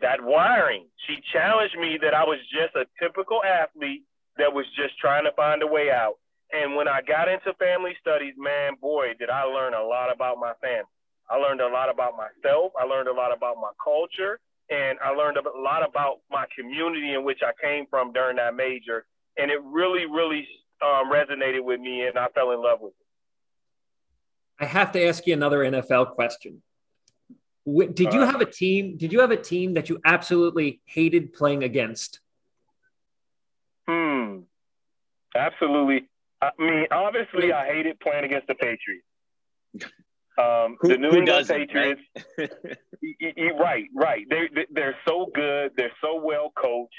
[0.00, 0.86] that wiring.
[1.06, 4.04] She challenged me that I was just a typical athlete
[4.36, 6.14] that was just trying to find a way out.
[6.52, 10.38] And when I got into family studies, man, boy, did I learn a lot about
[10.38, 10.92] my family.
[11.30, 12.72] I learned a lot about myself.
[12.78, 14.38] I learned a lot about my culture
[14.70, 18.54] and I learned a lot about my community in which I came from during that
[18.54, 20.46] major, and it really, really
[20.82, 23.05] um, resonated with me, and I fell in love with it.
[24.58, 26.62] I have to ask you another NFL question.
[27.66, 28.96] Did you have a team?
[28.96, 32.20] Did you have a team that you absolutely hated playing against?
[33.88, 34.40] Hmm.
[35.34, 36.08] Absolutely.
[36.40, 39.04] I mean, obviously, I hated playing against the Patriots.
[40.38, 42.00] Um, who, the New England Patriots,
[42.38, 42.50] right?
[43.58, 44.26] right, right.
[44.28, 45.72] They they're so good.
[45.76, 46.92] They're so well coached,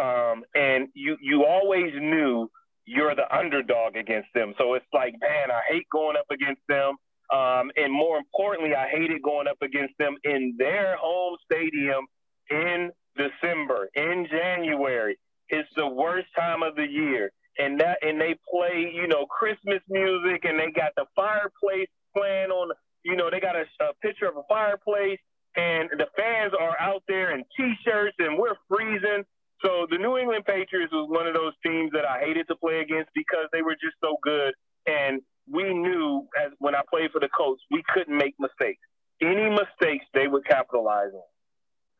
[0.00, 2.50] um, and you you always knew
[2.84, 4.54] you're the underdog against them.
[4.58, 6.96] So it's like, man, I hate going up against them.
[7.32, 12.06] Um, and more importantly, I hated going up against them in their home stadium
[12.50, 15.18] in December, in January.
[15.48, 17.30] It's the worst time of the year.
[17.58, 22.50] And that and they play, you know, Christmas music and they got the fireplace playing
[22.50, 22.72] on
[23.04, 25.18] you know, they got a, a picture of a fireplace
[25.56, 29.24] and the fans are out there in t-shirts and we're freezing.
[29.62, 32.80] So the New England Patriots was one of those teams that I hated to play
[32.80, 34.54] against because they were just so good.
[34.86, 38.80] And we knew as when I played for the Colts, we couldn't make mistakes.
[39.20, 41.22] Any mistakes they would capitalize on.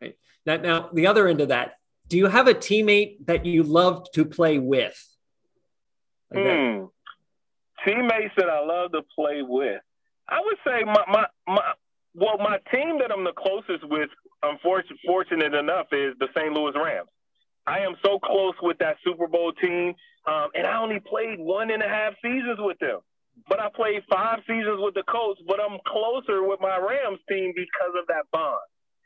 [0.00, 0.16] Right.
[0.44, 1.74] Now, now the other end of that,
[2.08, 4.98] do you have a teammate that you loved to play with?
[6.34, 6.84] Like hmm.
[7.86, 9.80] Teammates that I love to play with.
[10.28, 11.72] I would say my, my, my
[12.14, 14.10] well, my team that I'm the closest with,
[14.42, 16.52] unfortunate fortunate enough, is the St.
[16.52, 17.08] Louis Rams.
[17.66, 19.94] I am so close with that Super Bowl team,
[20.26, 23.00] um, and I only played one and a half seasons with them.
[23.48, 27.52] But I played five seasons with the Colts, but I'm closer with my Rams team
[27.54, 28.58] because of that bond.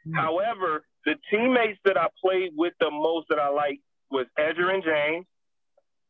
[0.06, 0.16] Mm-hmm.
[0.16, 5.26] However, the teammates that I played with the most that I liked was Edgerrin James.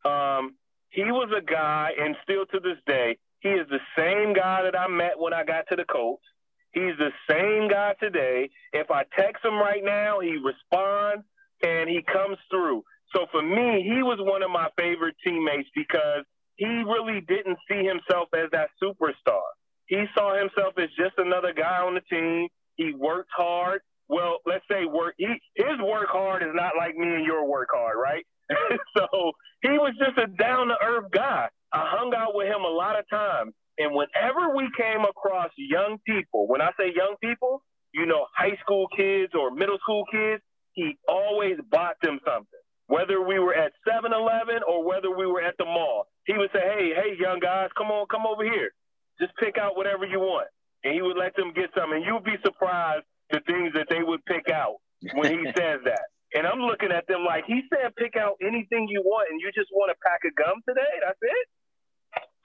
[0.04, 0.54] Um,
[0.90, 4.78] he was a guy, and still to this day, he is the same guy that
[4.78, 6.24] I met when I got to the Colts.
[6.72, 8.50] He's the same guy today.
[8.72, 11.24] If I text him right now, he responds
[11.62, 12.82] and he comes through.
[13.14, 16.24] So for me, he was one of my favorite teammates because
[16.56, 19.42] he really didn't see himself as that superstar.
[19.86, 22.48] He saw himself as just another guy on the team.
[22.76, 23.80] He worked hard.
[24.08, 25.14] Well, let's say work.
[25.18, 28.24] He, his work hard is not like me and your work hard, right?
[28.96, 31.48] so he was just a down to earth guy.
[31.72, 33.52] I hung out with him a lot of times.
[33.78, 38.56] And whenever we came across young people, when I say young people, you know, high
[38.62, 40.42] school kids or middle school kids,
[40.76, 42.60] he always bought them something.
[42.86, 46.50] Whether we were at 7 Eleven or whether we were at the mall, he would
[46.52, 48.70] say, Hey, hey, young guys, come on, come over here.
[49.18, 50.46] Just pick out whatever you want.
[50.84, 51.98] And he would let them get something.
[51.98, 54.76] And you'd be surprised the things that they would pick out
[55.14, 56.06] when he says that.
[56.34, 59.50] And I'm looking at them like, he said, pick out anything you want, and you
[59.54, 60.92] just want a pack of gum today?
[61.00, 61.46] That's it?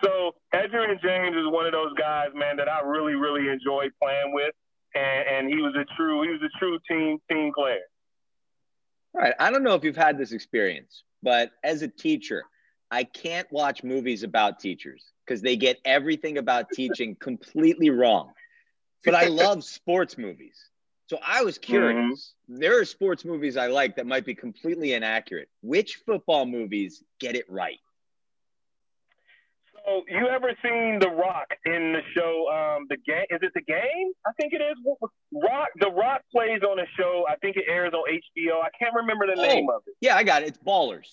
[0.04, 4.34] So Edgerrin James is one of those guys, man, that I really, really enjoy playing
[4.34, 4.54] with,
[4.96, 7.86] and, and he was a true, he was a true team team player.
[9.14, 12.44] All right, I don't know if you've had this experience, but as a teacher,
[12.90, 18.32] I can't watch movies about teachers because they get everything about teaching completely wrong.
[19.04, 20.58] But I love sports movies.
[21.10, 22.34] So I was curious.
[22.50, 22.60] Mm-hmm.
[22.60, 25.50] There are sports movies I like that might be completely inaccurate.
[25.62, 27.80] Which football movies get it right?
[29.86, 32.48] So you ever seen The Rock in the show?
[32.52, 34.12] Um, the game is it the game?
[34.26, 34.76] I think it is.
[35.34, 35.70] Rock.
[35.80, 37.26] The Rock plays on a show.
[37.30, 38.62] I think it airs on HBO.
[38.62, 39.96] I can't remember the oh, name of it.
[40.02, 40.50] Yeah, I got it.
[40.50, 41.08] It's Ballers.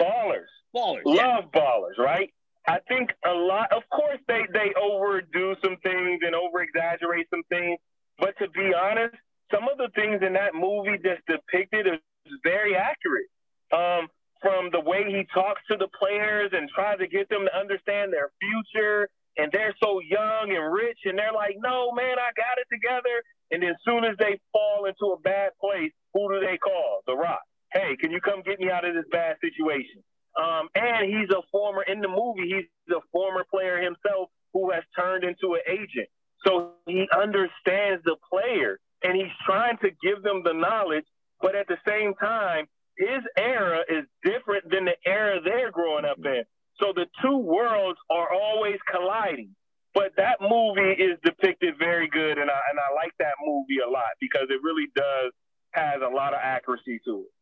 [0.00, 0.50] Ballers.
[0.74, 1.02] Ballers.
[1.04, 1.16] Love
[1.54, 1.60] yeah.
[1.60, 1.98] Ballers.
[1.98, 2.30] Right.
[2.66, 3.72] I think a lot.
[3.72, 7.78] Of course, they they overdo some things and over exaggerate some things.
[8.18, 9.16] But to be honest,
[9.52, 12.00] some of the things in that movie that's depicted is
[12.44, 13.26] very accurate.
[13.72, 14.08] Um,
[14.42, 18.12] from the way he talks to the players and tries to get them to understand
[18.12, 19.08] their future.
[19.38, 23.22] And they're so young and rich, and they're like, no, man, I got it together.
[23.50, 27.00] And as soon as they fall into a bad place, who do they call?
[27.06, 27.40] The Rock.
[27.72, 30.04] Hey, can you come get me out of this bad situation?
[30.36, 34.82] Um, and he's a former, in the movie, he's a former player himself who has
[34.98, 36.08] turned into an agent.
[36.44, 41.04] So he understands the player and he's trying to give them the knowledge,
[41.40, 46.18] but at the same time, his era is different than the era they're growing up
[46.24, 46.44] in.
[46.80, 49.54] So the two worlds are always colliding.
[49.94, 53.90] But that movie is depicted very good, and I and I like that movie a
[53.90, 55.32] lot because it really does
[55.72, 57.32] has a lot of accuracy to it.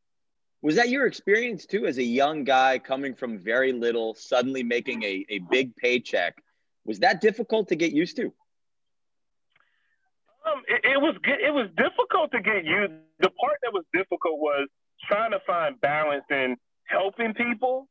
[0.70, 5.02] Was that your experience too, as a young guy coming from very little, suddenly making
[5.02, 6.40] a, a big paycheck?
[6.84, 8.26] Was that difficult to get used to?
[10.46, 12.92] Um, it, it was it was difficult to get used.
[13.18, 14.68] The part that was difficult was
[15.08, 17.88] trying to find balance in helping people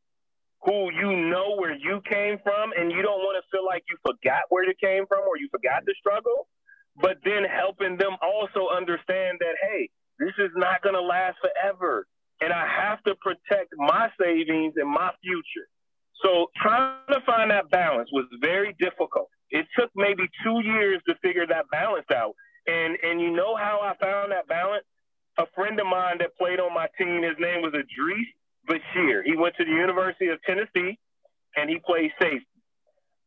[0.62, 3.98] who you know where you came from and you don't want to feel like you
[4.08, 6.48] forgot where you came from or you forgot the struggle,
[6.96, 12.08] but then helping them also understand that, hey, this is not going to last forever.
[12.42, 15.68] And I have to protect my savings and my future.
[16.24, 19.30] So trying to find that balance was very difficult.
[19.52, 22.34] It took maybe two years to figure that balance out.
[22.68, 24.86] And and you know how I found that balance?
[25.40, 28.28] a friend of mine that played on my team, his name was Idrees
[28.68, 29.24] Bashir.
[29.24, 31.00] He went to the University of Tennessee
[31.56, 32.46] and he played safety.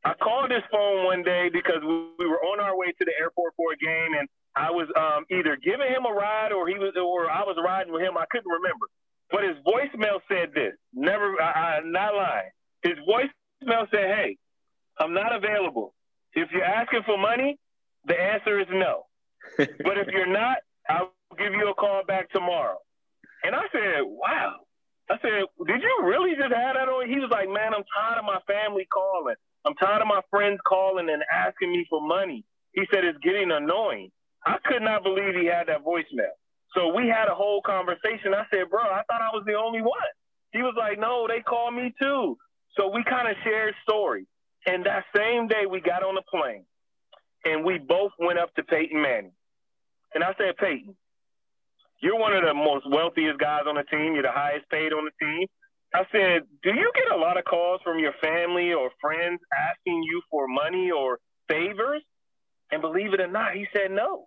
[0.04, 3.54] I called his phone one day because we were on our way to the airport
[3.56, 6.90] for a game, and I was um, either giving him a ride or he was,
[6.98, 8.18] or I was riding with him.
[8.18, 8.90] I couldn't remember,
[9.33, 10.74] but his voicemail said this.
[10.93, 12.51] Never, I, I'm not lying.
[12.83, 14.37] His voicemail said, "Hey,
[15.01, 15.95] I'm not available.
[16.35, 17.59] If you're asking for money,
[18.05, 19.07] the answer is no.
[19.57, 20.59] but if you're not,
[20.89, 22.78] I'll give you a call back tomorrow."
[23.43, 24.57] And I said, "Wow."
[25.11, 28.18] I said, "Did you really just have that on?" He was like, "Man, I'm tired
[28.18, 29.37] of my family calling.
[29.64, 33.51] I'm tired of my friends calling and asking me for money." He said, "It's getting
[33.51, 34.12] annoying."
[34.45, 36.35] I could not believe he had that voicemail.
[36.74, 38.34] So we had a whole conversation.
[38.34, 40.12] I said, "Bro, I thought I was the only one."
[40.52, 42.38] He was like, "No, they called me too."
[42.76, 44.26] So we kind of shared stories.
[44.66, 46.64] And that same day, we got on the plane,
[47.44, 49.32] and we both went up to Peyton Manning.
[50.14, 50.94] And I said, Peyton,
[52.00, 54.14] you're one of the most wealthiest guys on the team.
[54.14, 55.48] You're the highest paid on the team.
[55.94, 60.02] I said, Do you get a lot of calls from your family or friends asking
[60.02, 61.18] you for money or
[61.48, 62.02] favors?
[62.70, 64.26] And believe it or not, he said no.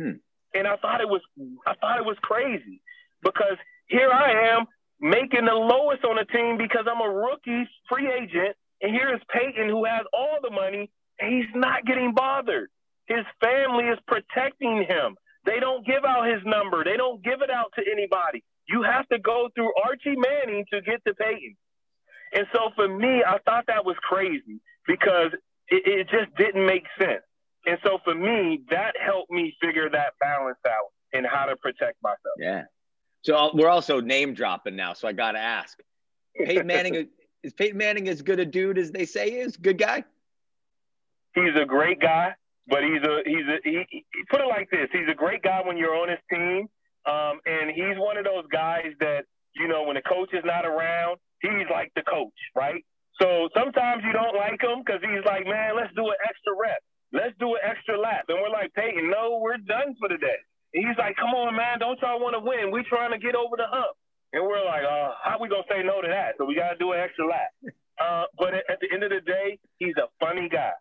[0.00, 0.22] Hmm.
[0.54, 1.20] And I thought it was
[1.66, 2.80] I thought it was crazy
[3.22, 4.66] because here I am
[5.00, 9.20] making the lowest on the team because I'm a rookie free agent, and here is
[9.32, 10.90] Peyton who has all the money
[11.20, 12.70] and he's not getting bothered.
[13.06, 15.16] His family is protecting him.
[15.44, 16.84] They don't give out his number.
[16.84, 18.42] They don't give it out to anybody.
[18.68, 21.56] You have to go through Archie Manning to get to Peyton.
[22.32, 25.32] And so for me, I thought that was crazy because
[25.68, 27.22] it, it just didn't make sense.
[27.66, 32.02] And so for me, that helped me figure that balance out and how to protect
[32.02, 32.18] myself.
[32.38, 32.64] Yeah.
[33.22, 34.92] So we're also name dropping now.
[34.92, 35.78] So I got to ask
[36.36, 37.08] Peyton Manning,
[37.42, 39.56] is Peyton Manning as good a dude as they say is?
[39.56, 40.04] Good guy?
[41.34, 42.34] He's a great guy.
[42.66, 45.60] But he's a he's a he, he, put it like this: he's a great guy
[45.64, 46.66] when you're on his team,
[47.04, 50.64] um, and he's one of those guys that you know when the coach is not
[50.64, 52.82] around, he's like the coach, right?
[53.20, 56.80] So sometimes you don't like him because he's like, man, let's do an extra rep,
[57.14, 60.42] let's do an extra lap, and we're like, Peyton, no, we're done for the day.
[60.74, 62.74] And he's like, come on, man, don't y'all want to win?
[62.74, 63.94] We trying to get over the hump,
[64.34, 66.34] and we're like, uh, how we gonna say no to that?
[66.36, 67.54] So we gotta do an extra lap.
[67.94, 70.72] Uh, but at, the end of the day, he's a funny guy.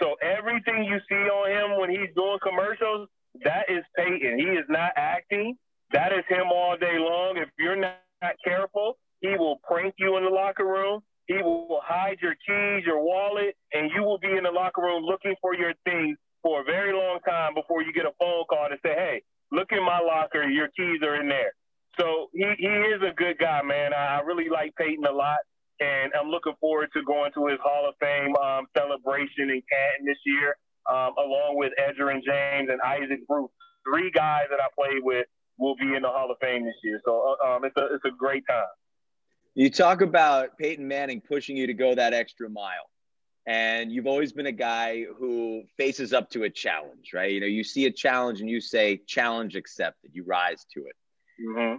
[0.00, 3.10] So everything you see on him when he's doing commercials,
[3.44, 4.38] that is Peyton.
[4.38, 5.56] He is not acting.
[5.92, 7.36] That is him all day long.
[7.36, 8.00] If you're not
[8.42, 11.02] careful, he will prank you in the locker room.
[11.26, 15.04] He will hide your keys, your wallet, and you will be in the locker room
[15.04, 18.68] looking for your things for a very long time before you get a phone call
[18.68, 20.42] to say, hey, look in my locker.
[20.48, 21.52] Your keys are in there.
[21.98, 23.94] So he, he is a good guy, man.
[23.94, 25.38] I really like Peyton a lot
[25.82, 30.06] and I'm looking forward to going to his Hall of Fame um, celebration in Canton
[30.06, 30.56] this year,
[30.86, 33.50] um, along with Edgerrin James and Isaac Bruce.
[33.82, 35.26] Three guys that I played with
[35.58, 38.04] will be in the Hall of Fame this year, so uh, um, it's a it's
[38.04, 38.70] a great time.
[39.54, 42.88] You talk about Peyton Manning pushing you to go that extra mile,
[43.46, 47.30] and you've always been a guy who faces up to a challenge, right?
[47.30, 50.96] You know, you see a challenge and you say, "Challenge accepted." You rise to it.
[51.40, 51.76] Mm-hmm.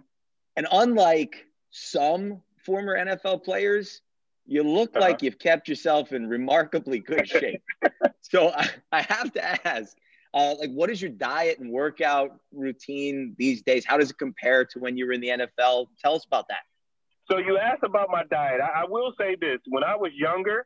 [0.55, 4.01] And unlike some former NFL players,
[4.45, 5.05] you look uh-huh.
[5.05, 7.61] like you've kept yourself in remarkably good shape.
[8.21, 9.97] so I, I, have to ask,
[10.33, 13.85] uh, like, what is your diet and workout routine these days?
[13.85, 15.87] How does it compare to when you were in the NFL?
[16.01, 16.61] Tell us about that.
[17.29, 18.61] So you asked about my diet.
[18.61, 20.65] I, I will say this: when I was younger,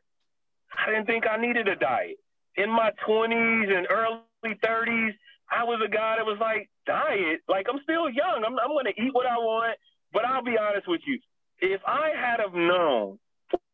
[0.74, 2.16] I didn't think I needed a diet.
[2.56, 5.14] In my 20s and early 30s,
[5.50, 7.40] I was a guy that was like, diet?
[7.48, 8.42] Like, I'm still young.
[8.44, 9.78] I'm, I'm going to eat what I want.
[10.12, 11.20] But I'll be honest with you
[11.60, 13.18] if I had have known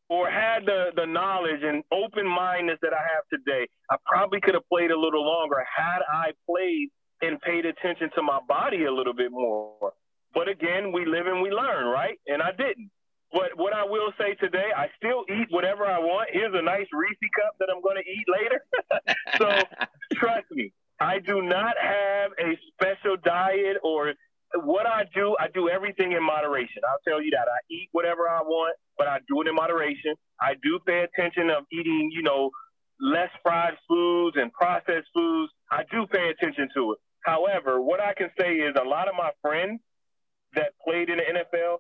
[0.09, 4.55] or had the, the knowledge and open mindedness that I have today, I probably could
[4.55, 6.89] have played a little longer had I played
[7.23, 9.93] and paid attention to my body a little bit more.
[10.35, 12.19] But again, we live and we learn, right?
[12.27, 12.91] And I didn't.
[13.33, 16.31] But what I will say today, I still eat whatever I want.
[16.33, 18.61] Here's a nice Reese cup that I'm going to eat later.
[19.39, 19.49] so
[20.15, 24.15] trust me, I do not have a special diet or
[24.63, 26.83] what I do, I do everything in moderation.
[26.89, 27.49] I'll tell you that.
[27.49, 30.15] I eat whatever I want, but I do it in moderation.
[30.41, 32.51] I do pay attention of eating, you know,
[33.01, 35.53] less fried foods and processed foods.
[35.73, 36.99] I do pay attention to it.
[37.25, 39.81] However, what I can say is a lot of my friends
[40.55, 41.79] that played in the NFL,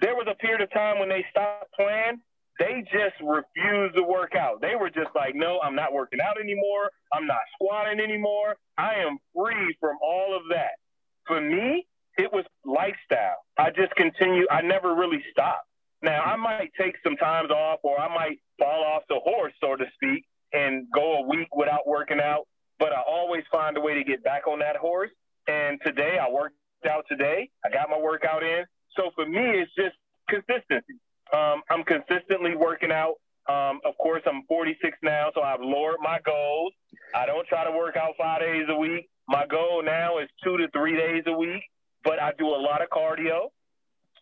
[0.00, 2.20] there was a period of time when they stopped playing,
[2.58, 4.60] they just refused to work out.
[4.60, 6.90] They were just like, no, I'm not working out anymore.
[7.12, 8.56] I'm not squatting anymore.
[8.78, 10.78] I am free from all of that
[11.26, 13.44] for me, it was lifestyle.
[13.58, 14.46] I just continue.
[14.50, 15.66] I never really stopped.
[16.02, 19.76] Now I might take some times off, or I might fall off the horse, so
[19.76, 22.46] to speak, and go a week without working out.
[22.78, 25.10] But I always find a way to get back on that horse.
[25.48, 26.56] And today I worked
[26.86, 27.50] out today.
[27.64, 28.64] I got my workout in.
[28.96, 29.96] So for me, it's just
[30.28, 31.00] consistency.
[31.32, 33.14] Um, I'm consistently working out.
[33.48, 36.72] Um, of course, I'm 46 now, so I've lowered my goals.
[37.14, 39.08] I don't try to work out five days a week.
[39.28, 41.62] My goal now is two to three days a week,
[42.04, 43.50] but I do a lot of cardio.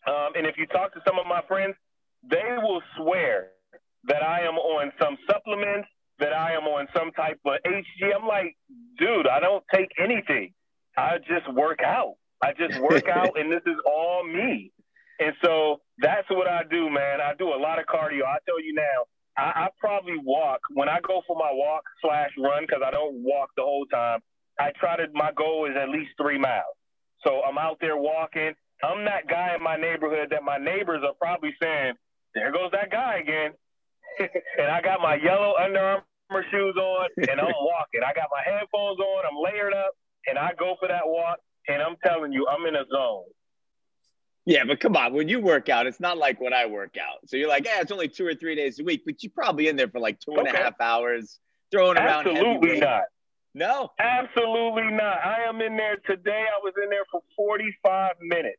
[0.06, 1.74] Um, and if you talk to some of my friends,
[2.28, 3.48] they will swear
[4.04, 5.88] that I am on some supplements,
[6.18, 8.14] that I am on some type of HG.
[8.14, 8.56] I'm like,
[8.98, 10.52] dude, I don't take anything.
[10.96, 12.14] I just work out.
[12.42, 14.72] I just work out, and this is all me.
[15.20, 17.20] And so that's what I do, man.
[17.20, 18.24] I do a lot of cardio.
[18.26, 22.30] I tell you now, I, I probably walk when I go for my walk slash
[22.38, 24.20] run because I don't walk the whole time.
[24.58, 25.06] I try to.
[25.14, 26.74] My goal is at least three miles.
[27.24, 28.52] So I'm out there walking.
[28.82, 31.94] I'm that guy in my neighborhood that my neighbors are probably saying,
[32.34, 33.52] "There goes that guy again."
[34.58, 38.02] and I got my yellow Under Armour shoes on, and I'm walking.
[38.04, 39.24] I got my headphones on.
[39.24, 39.92] I'm layered up,
[40.26, 41.38] and I go for that walk.
[41.68, 43.24] And I'm telling you, I'm in a zone.
[44.44, 47.28] Yeah, but come on, when you work out, it's not like when I work out.
[47.28, 49.68] So you're like, yeah, it's only two or three days a week, but you're probably
[49.68, 51.38] in there for like two and a half hours,
[51.70, 52.26] throwing around.
[52.26, 53.02] Absolutely not.
[53.54, 53.90] No.
[54.00, 55.18] Absolutely not.
[55.24, 56.44] I am in there today.
[56.48, 58.58] I was in there for 45 minutes.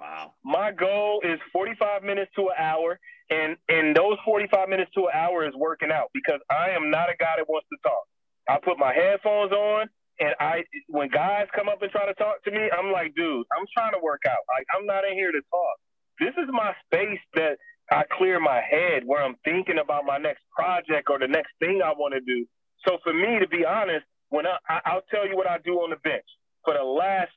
[0.00, 0.32] Wow.
[0.44, 2.98] My goal is 45 minutes to an hour.
[3.30, 7.10] And and those 45 minutes to an hour is working out because I am not
[7.10, 8.04] a guy that wants to talk.
[8.48, 9.88] I put my headphones on
[10.20, 13.46] and I when guys come up and try to talk to me, I'm like, dude,
[13.56, 14.42] I'm trying to work out.
[14.56, 15.76] Like I'm not in here to talk.
[16.20, 17.58] This is my space that
[17.90, 21.80] I clear my head where I'm thinking about my next project or the next thing
[21.84, 22.46] I want to do.
[22.86, 25.74] So for me, to be honest, when I, I I'll tell you what I do
[25.80, 26.26] on the bench.
[26.64, 27.30] For the last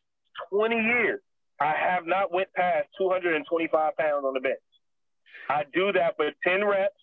[0.52, 1.22] 20 years,
[1.60, 4.60] I have not went past 225 pounds on the bench.
[5.50, 6.96] I do that for 10 reps.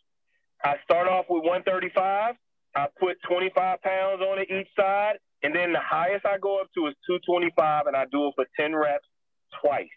[0.64, 2.34] I start off with 135.
[2.74, 5.18] I put 25 pounds on it each side.
[5.42, 8.46] And then the highest I go up to is 225, and I do it for
[8.58, 9.06] 10 reps
[9.62, 9.88] twice.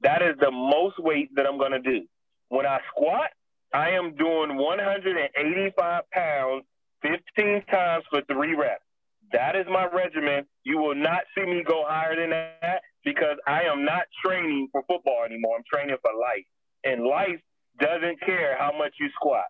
[0.00, 2.06] That is the most weight that I'm going to do.
[2.48, 3.30] When I squat,
[3.74, 6.64] I am doing 185 pounds
[7.02, 8.82] 15 times for three reps.
[9.32, 10.46] That is my regimen.
[10.64, 14.82] You will not see me go higher than that because I am not training for
[14.86, 15.56] football anymore.
[15.56, 16.44] I'm training for life.
[16.84, 17.40] And life
[17.80, 19.44] doesn't care how much you squat.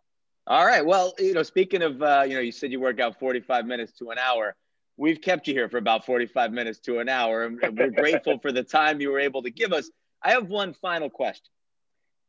[0.46, 0.84] All right.
[0.84, 3.92] Well, you know, speaking of, uh, you know, you said you work out 45 minutes
[3.98, 4.54] to an hour.
[4.96, 8.52] We've kept you here for about 45 minutes to an hour, and we're grateful for
[8.52, 9.90] the time you were able to give us.
[10.22, 11.50] I have one final question.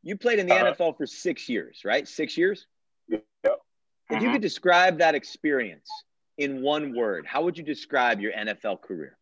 [0.02, 2.06] You played in the uh, NFL for six years, right?
[2.06, 2.66] Six years?
[3.08, 3.24] Yep.
[3.44, 3.52] If
[4.10, 4.24] mm-hmm.
[4.24, 5.88] you could describe that experience
[6.36, 9.16] in one word, how would you describe your NFL career?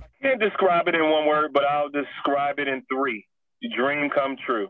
[0.00, 3.26] I can't describe it in one word, but I'll describe it in three
[3.68, 4.68] dream come true.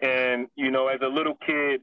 [0.00, 1.82] And you know, as a little kid,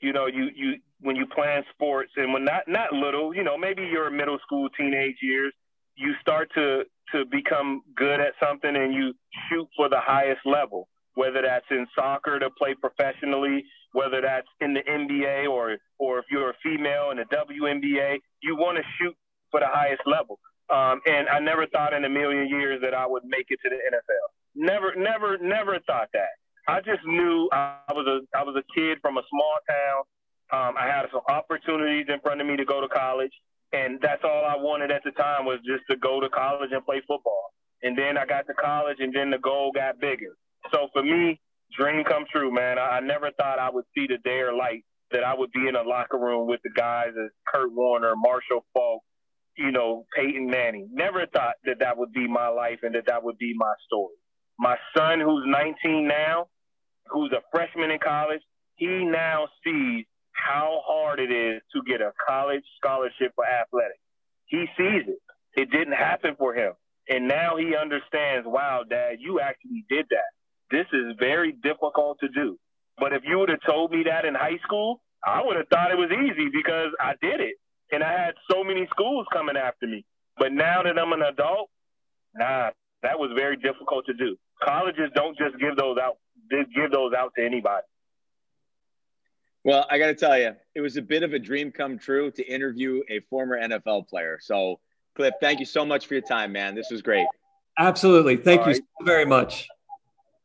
[0.00, 3.56] you know, you you when you plan sports and when not not little, you know,
[3.56, 5.52] maybe your middle school, teenage years,
[5.96, 9.14] you start to to become good at something and you
[9.48, 14.74] shoot for the highest level, whether that's in soccer to play professionally, whether that's in
[14.74, 19.14] the NBA or or if you're a female in the WNBA, you want to shoot
[19.50, 20.38] for the highest level.
[20.70, 23.70] Um, and I never thought in a million years that I would make it to
[23.70, 24.26] the NFL.
[24.54, 26.36] Never, never, never thought that.
[26.68, 30.04] I just knew I was a I was a kid from a small town.
[30.52, 33.32] Um, I had some opportunities in front of me to go to college,
[33.72, 36.84] and that's all I wanted at the time was just to go to college and
[36.84, 37.52] play football.
[37.82, 40.36] And then I got to college, and then the goal got bigger.
[40.72, 41.40] So for me,
[41.76, 42.78] dream come true, man.
[42.78, 45.68] I, I never thought I would see the day or light that I would be
[45.68, 49.02] in a locker room with the guys as Kurt Warner, Marshall Faulk,
[49.56, 50.88] you know, Peyton Manning.
[50.92, 54.14] Never thought that that would be my life and that that would be my story.
[54.58, 56.48] My son, who's 19 now,
[57.06, 58.42] who's a freshman in college,
[58.76, 60.04] he now sees
[60.44, 64.00] how hard it is to get a college scholarship for athletics.
[64.46, 65.20] He sees it.
[65.56, 66.72] It didn't happen for him.
[67.08, 70.30] And now he understands, wow, dad, you actually did that.
[70.70, 72.58] This is very difficult to do.
[72.98, 75.90] But if you would have told me that in high school, I would have thought
[75.90, 77.56] it was easy because I did it.
[77.90, 80.04] And I had so many schools coming after me.
[80.36, 81.70] But now that I'm an adult,
[82.34, 82.70] nah,
[83.02, 84.36] that was very difficult to do.
[84.62, 86.18] Colleges don't just give those out,
[86.50, 87.86] give those out to anybody.
[89.68, 92.30] Well, I got to tell you, it was a bit of a dream come true
[92.30, 94.38] to interview a former NFL player.
[94.40, 94.80] So,
[95.14, 96.74] Cliff, thank you so much for your time, man.
[96.74, 97.26] This was great.
[97.78, 98.38] Absolutely.
[98.38, 98.82] Thank All you right.
[98.98, 99.68] so very much.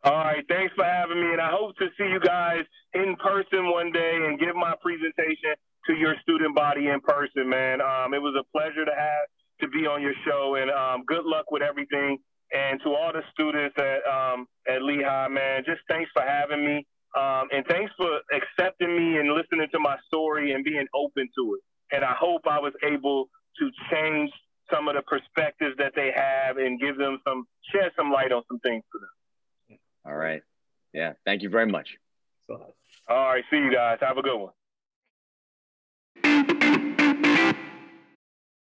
[0.04, 0.44] All right.
[0.50, 1.32] Thanks for having me.
[1.32, 2.66] And I hope to see you guys
[2.96, 5.56] in person one day and give my presentation
[5.88, 7.80] to your student body in person, man.
[7.80, 9.26] Um, it was a pleasure to have
[9.62, 10.58] to be on your show.
[10.60, 12.18] And um, good luck with everything.
[12.52, 16.86] And to all the students at, um, at Lehigh, man, just thanks for having me.
[17.16, 21.56] Um, and thanks for accepting me and listening to my story and being open to
[21.56, 21.96] it.
[21.96, 24.32] And I hope I was able to change
[24.72, 28.42] some of the perspectives that they have and give them some, shed some light on
[28.48, 29.80] some things for them.
[30.06, 30.42] All right.
[30.94, 31.14] Yeah.
[31.26, 31.90] Thank you very much.
[32.50, 32.60] All
[33.08, 33.44] right.
[33.52, 34.00] See you guys.
[34.02, 34.54] Have a good one.